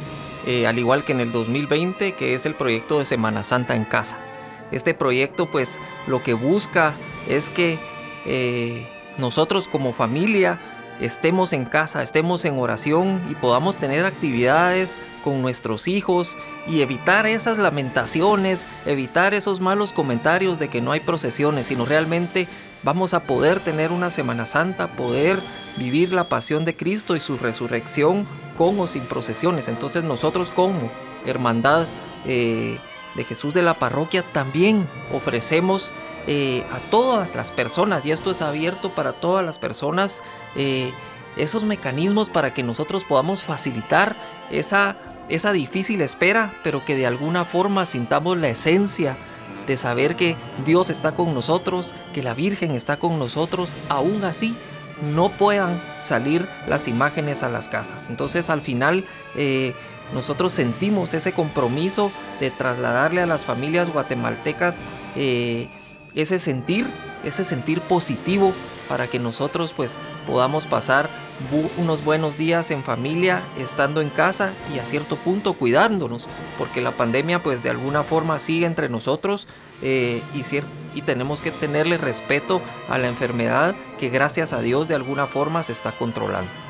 eh, 0.46 0.68
al 0.68 0.78
igual 0.78 1.06
que 1.06 1.14
en 1.14 1.22
el 1.22 1.32
2020, 1.32 2.12
que 2.12 2.34
es 2.34 2.46
el 2.46 2.56
proyecto 2.56 3.00
de 3.00 3.06
Semana 3.06 3.42
Santa 3.42 3.78
en 3.78 3.86
casa. 3.86 4.25
Este 4.72 4.94
proyecto 4.94 5.48
pues 5.48 5.80
lo 6.08 6.24
que 6.24 6.34
busca 6.34 6.96
es 7.30 7.50
que 7.50 7.80
eh, 8.26 8.88
nosotros 9.18 9.68
como 9.68 9.94
familia 9.94 10.60
estemos 11.00 11.54
en 11.54 11.66
casa, 11.66 12.02
estemos 12.02 12.46
en 12.46 12.58
oración 12.58 13.22
y 13.30 13.36
podamos 13.36 13.76
tener 13.76 14.06
actividades 14.06 15.00
con 15.24 15.42
nuestros 15.42 15.88
hijos 15.88 16.38
y 16.68 16.82
evitar 16.82 17.26
esas 17.26 17.58
lamentaciones, 17.58 18.68
evitar 18.86 19.34
esos 19.34 19.60
malos 19.60 19.92
comentarios 19.92 20.60
de 20.60 20.70
que 20.70 20.82
no 20.82 20.92
hay 20.92 21.02
procesiones, 21.02 21.68
sino 21.68 21.86
realmente 21.86 22.48
vamos 22.84 23.14
a 23.14 23.24
poder 23.24 23.60
tener 23.60 23.92
una 23.92 24.10
Semana 24.10 24.46
Santa, 24.46 24.88
poder 24.96 25.40
vivir 25.78 26.14
la 26.14 26.30
pasión 26.30 26.64
de 26.64 26.76
Cristo 26.76 27.16
y 27.16 27.20
su 27.20 27.38
resurrección 27.38 28.26
con 28.58 28.80
o 28.80 28.88
sin 28.88 29.04
procesiones. 29.04 29.68
Entonces 29.68 30.04
nosotros 30.04 30.52
como 30.52 30.90
hermandad 31.26 31.88
eh, 32.26 32.78
de 33.16 33.24
Jesús 33.24 33.54
de 33.54 33.62
la 33.62 33.76
parroquia 33.76 34.24
también 34.34 34.88
ofrecemos 35.14 35.92
eh, 36.28 36.66
a 36.72 36.80
todas 36.90 37.36
las 37.36 37.52
personas, 37.52 38.06
y 38.06 38.12
esto 38.12 38.32
es 38.32 38.42
abierto 38.42 38.90
para 38.90 39.14
todas 39.14 39.46
las 39.46 39.60
personas, 39.60 40.22
eh, 40.56 40.92
esos 41.38 41.64
mecanismos 41.64 42.30
para 42.30 42.54
que 42.54 42.64
nosotros 42.64 43.04
podamos 43.04 43.44
facilitar 43.44 44.16
esa, 44.50 44.98
esa 45.30 45.52
difícil 45.52 46.02
espera, 46.02 46.54
pero 46.64 46.84
que 46.84 46.96
de 46.96 47.06
alguna 47.06 47.46
forma 47.46 47.86
sintamos 47.86 48.38
la 48.38 48.50
esencia 48.50 49.18
de 49.68 49.78
saber 49.78 50.16
que 50.16 50.36
Dios 50.66 50.90
está 50.90 51.14
con 51.14 51.34
nosotros, 51.34 51.94
que 52.14 52.24
la 52.24 52.34
Virgen 52.34 52.72
está 52.72 52.98
con 52.98 53.20
nosotros, 53.20 53.76
aún 53.90 54.24
así 54.24 54.56
no 55.14 55.30
puedan 55.30 55.82
salir 56.00 56.48
las 56.68 56.88
imágenes 56.88 57.44
a 57.44 57.50
las 57.50 57.70
casas. 57.70 58.10
Entonces 58.10 58.50
al 58.50 58.62
final 58.62 59.06
eh, 59.36 59.74
nosotros 60.14 60.54
sentimos 60.54 61.14
ese 61.14 61.32
compromiso 61.34 62.12
de 62.40 62.52
trasladarle 62.52 63.22
a 63.22 63.26
las 63.26 63.46
familias 63.46 63.92
guatemaltecas 63.92 64.84
eh, 65.16 65.68
ese 66.14 66.40
sentir, 66.40 66.88
ese 67.24 67.44
sentir 67.44 67.82
positivo 67.82 68.54
para 68.88 69.08
que 69.08 69.20
nosotros 69.20 69.74
pues 69.74 70.00
podamos 70.28 70.66
pasar 70.66 71.10
unos 71.78 72.04
buenos 72.06 72.38
días 72.38 72.72
en 72.72 72.84
familia, 72.84 73.44
estando 73.60 74.00
en 74.02 74.10
casa 74.10 74.54
y 74.74 74.80
a 74.80 74.86
cierto 74.86 75.18
punto 75.18 75.54
cuidándonos, 75.54 76.28
porque 76.58 76.82
la 76.82 76.92
pandemia 76.92 77.44
pues 77.44 77.62
de 77.62 77.70
alguna 77.70 78.04
forma 78.04 78.40
sigue 78.40 78.66
entre 78.66 78.88
nosotros 78.88 79.48
eh, 79.82 80.22
y 80.94 81.02
tenemos 81.02 81.42
que 81.42 81.52
tenerle 81.52 81.98
respeto 81.98 82.62
a 82.90 82.98
la 82.98 83.08
enfermedad 83.08 83.76
que 84.00 84.10
gracias 84.10 84.54
a 84.54 84.62
Dios 84.62 84.88
de 84.88 84.96
alguna 84.96 85.28
forma 85.28 85.64
se 85.64 85.74
está 85.74 85.92
controlando. 85.92 86.65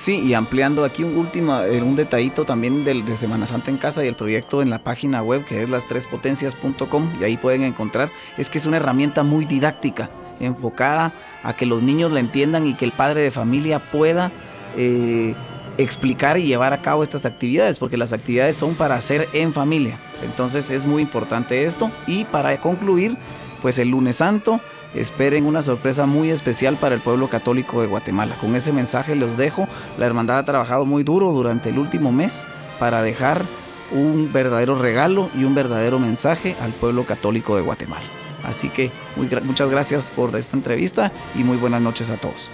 Sí, 0.00 0.18
y 0.20 0.32
ampliando 0.32 0.86
aquí 0.86 1.04
un 1.04 1.14
último, 1.18 1.60
eh, 1.60 1.82
un 1.82 1.94
detallito 1.94 2.46
también 2.46 2.84
del, 2.84 3.04
de 3.04 3.16
Semana 3.16 3.46
Santa 3.46 3.70
en 3.70 3.76
casa 3.76 4.02
y 4.02 4.08
el 4.08 4.14
proyecto 4.14 4.62
en 4.62 4.70
la 4.70 4.78
página 4.78 5.22
web 5.22 5.44
que 5.44 5.62
es 5.62 5.68
las3potencias.com 5.68 7.12
y 7.20 7.24
ahí 7.24 7.36
pueden 7.36 7.64
encontrar, 7.64 8.10
es 8.38 8.48
que 8.48 8.56
es 8.56 8.64
una 8.64 8.78
herramienta 8.78 9.24
muy 9.24 9.44
didáctica, 9.44 10.08
enfocada 10.40 11.12
a 11.42 11.54
que 11.54 11.66
los 11.66 11.82
niños 11.82 12.12
la 12.12 12.20
entiendan 12.20 12.66
y 12.66 12.72
que 12.72 12.86
el 12.86 12.92
padre 12.92 13.20
de 13.20 13.30
familia 13.30 13.78
pueda 13.78 14.32
eh, 14.74 15.34
explicar 15.76 16.38
y 16.38 16.46
llevar 16.46 16.72
a 16.72 16.80
cabo 16.80 17.02
estas 17.02 17.26
actividades, 17.26 17.78
porque 17.78 17.98
las 17.98 18.14
actividades 18.14 18.56
son 18.56 18.76
para 18.76 18.94
hacer 18.94 19.28
en 19.34 19.52
familia. 19.52 20.00
Entonces 20.24 20.70
es 20.70 20.86
muy 20.86 21.02
importante 21.02 21.64
esto 21.64 21.90
y 22.06 22.24
para 22.24 22.58
concluir, 22.58 23.18
pues 23.60 23.78
el 23.78 23.90
lunes 23.90 24.16
santo 24.16 24.62
esperen 24.94 25.46
una 25.46 25.62
sorpresa 25.62 26.06
muy 26.06 26.30
especial 26.30 26.76
para 26.76 26.94
el 26.94 27.00
pueblo 27.00 27.28
católico 27.28 27.80
de 27.80 27.86
Guatemala. 27.86 28.34
Con 28.40 28.56
ese 28.56 28.72
mensaje 28.72 29.14
los 29.14 29.36
dejo. 29.36 29.68
La 29.98 30.06
hermandad 30.06 30.38
ha 30.38 30.44
trabajado 30.44 30.86
muy 30.86 31.02
duro 31.02 31.32
durante 31.32 31.70
el 31.70 31.78
último 31.78 32.12
mes 32.12 32.46
para 32.78 33.02
dejar 33.02 33.44
un 33.92 34.32
verdadero 34.32 34.76
regalo 34.76 35.30
y 35.34 35.44
un 35.44 35.54
verdadero 35.54 35.98
mensaje 35.98 36.56
al 36.60 36.72
pueblo 36.72 37.04
católico 37.04 37.56
de 37.56 37.62
Guatemala. 37.62 38.06
Así 38.42 38.68
que 38.70 38.90
muchas 39.16 39.70
gracias 39.70 40.10
por 40.10 40.34
esta 40.36 40.56
entrevista 40.56 41.12
y 41.34 41.44
muy 41.44 41.56
buenas 41.56 41.82
noches 41.82 42.10
a 42.10 42.16
todos. 42.16 42.50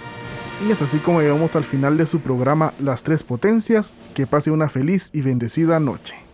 Y 0.67 0.71
es 0.71 0.81
así 0.81 0.97
como 0.97 1.21
llegamos 1.21 1.55
al 1.55 1.63
final 1.63 1.97
de 1.97 2.05
su 2.05 2.19
programa 2.19 2.73
Las 2.79 3.03
Tres 3.03 3.23
Potencias. 3.23 3.93
Que 4.15 4.25
pase 4.25 4.51
una 4.51 4.69
feliz 4.69 5.11
y 5.13 5.21
bendecida 5.21 5.79
noche. 5.79 6.26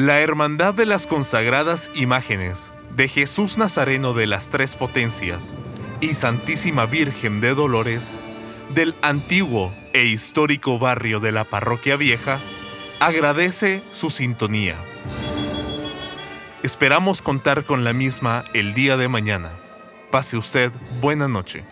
La 0.00 0.20
Hermandad 0.20 0.72
de 0.72 0.86
las 0.86 1.06
Consagradas 1.06 1.90
Imágenes 1.94 2.72
de 2.96 3.06
Jesús 3.06 3.58
Nazareno 3.58 4.14
de 4.14 4.26
las 4.26 4.48
Tres 4.48 4.74
Potencias 4.74 5.54
y 6.00 6.14
Santísima 6.14 6.86
Virgen 6.86 7.42
de 7.42 7.54
Dolores 7.54 8.16
del 8.74 8.94
antiguo 9.02 9.70
e 9.92 10.04
histórico 10.04 10.78
barrio 10.78 11.20
de 11.20 11.32
la 11.32 11.44
Parroquia 11.44 11.96
Vieja 11.96 12.38
agradece 12.98 13.82
su 13.92 14.08
sintonía. 14.08 14.76
Esperamos 16.62 17.20
contar 17.20 17.64
con 17.64 17.84
la 17.84 17.92
misma 17.92 18.44
el 18.54 18.72
día 18.72 18.96
de 18.96 19.08
mañana. 19.08 19.50
Pase 20.10 20.38
usted 20.38 20.72
buena 21.02 21.28
noche. 21.28 21.62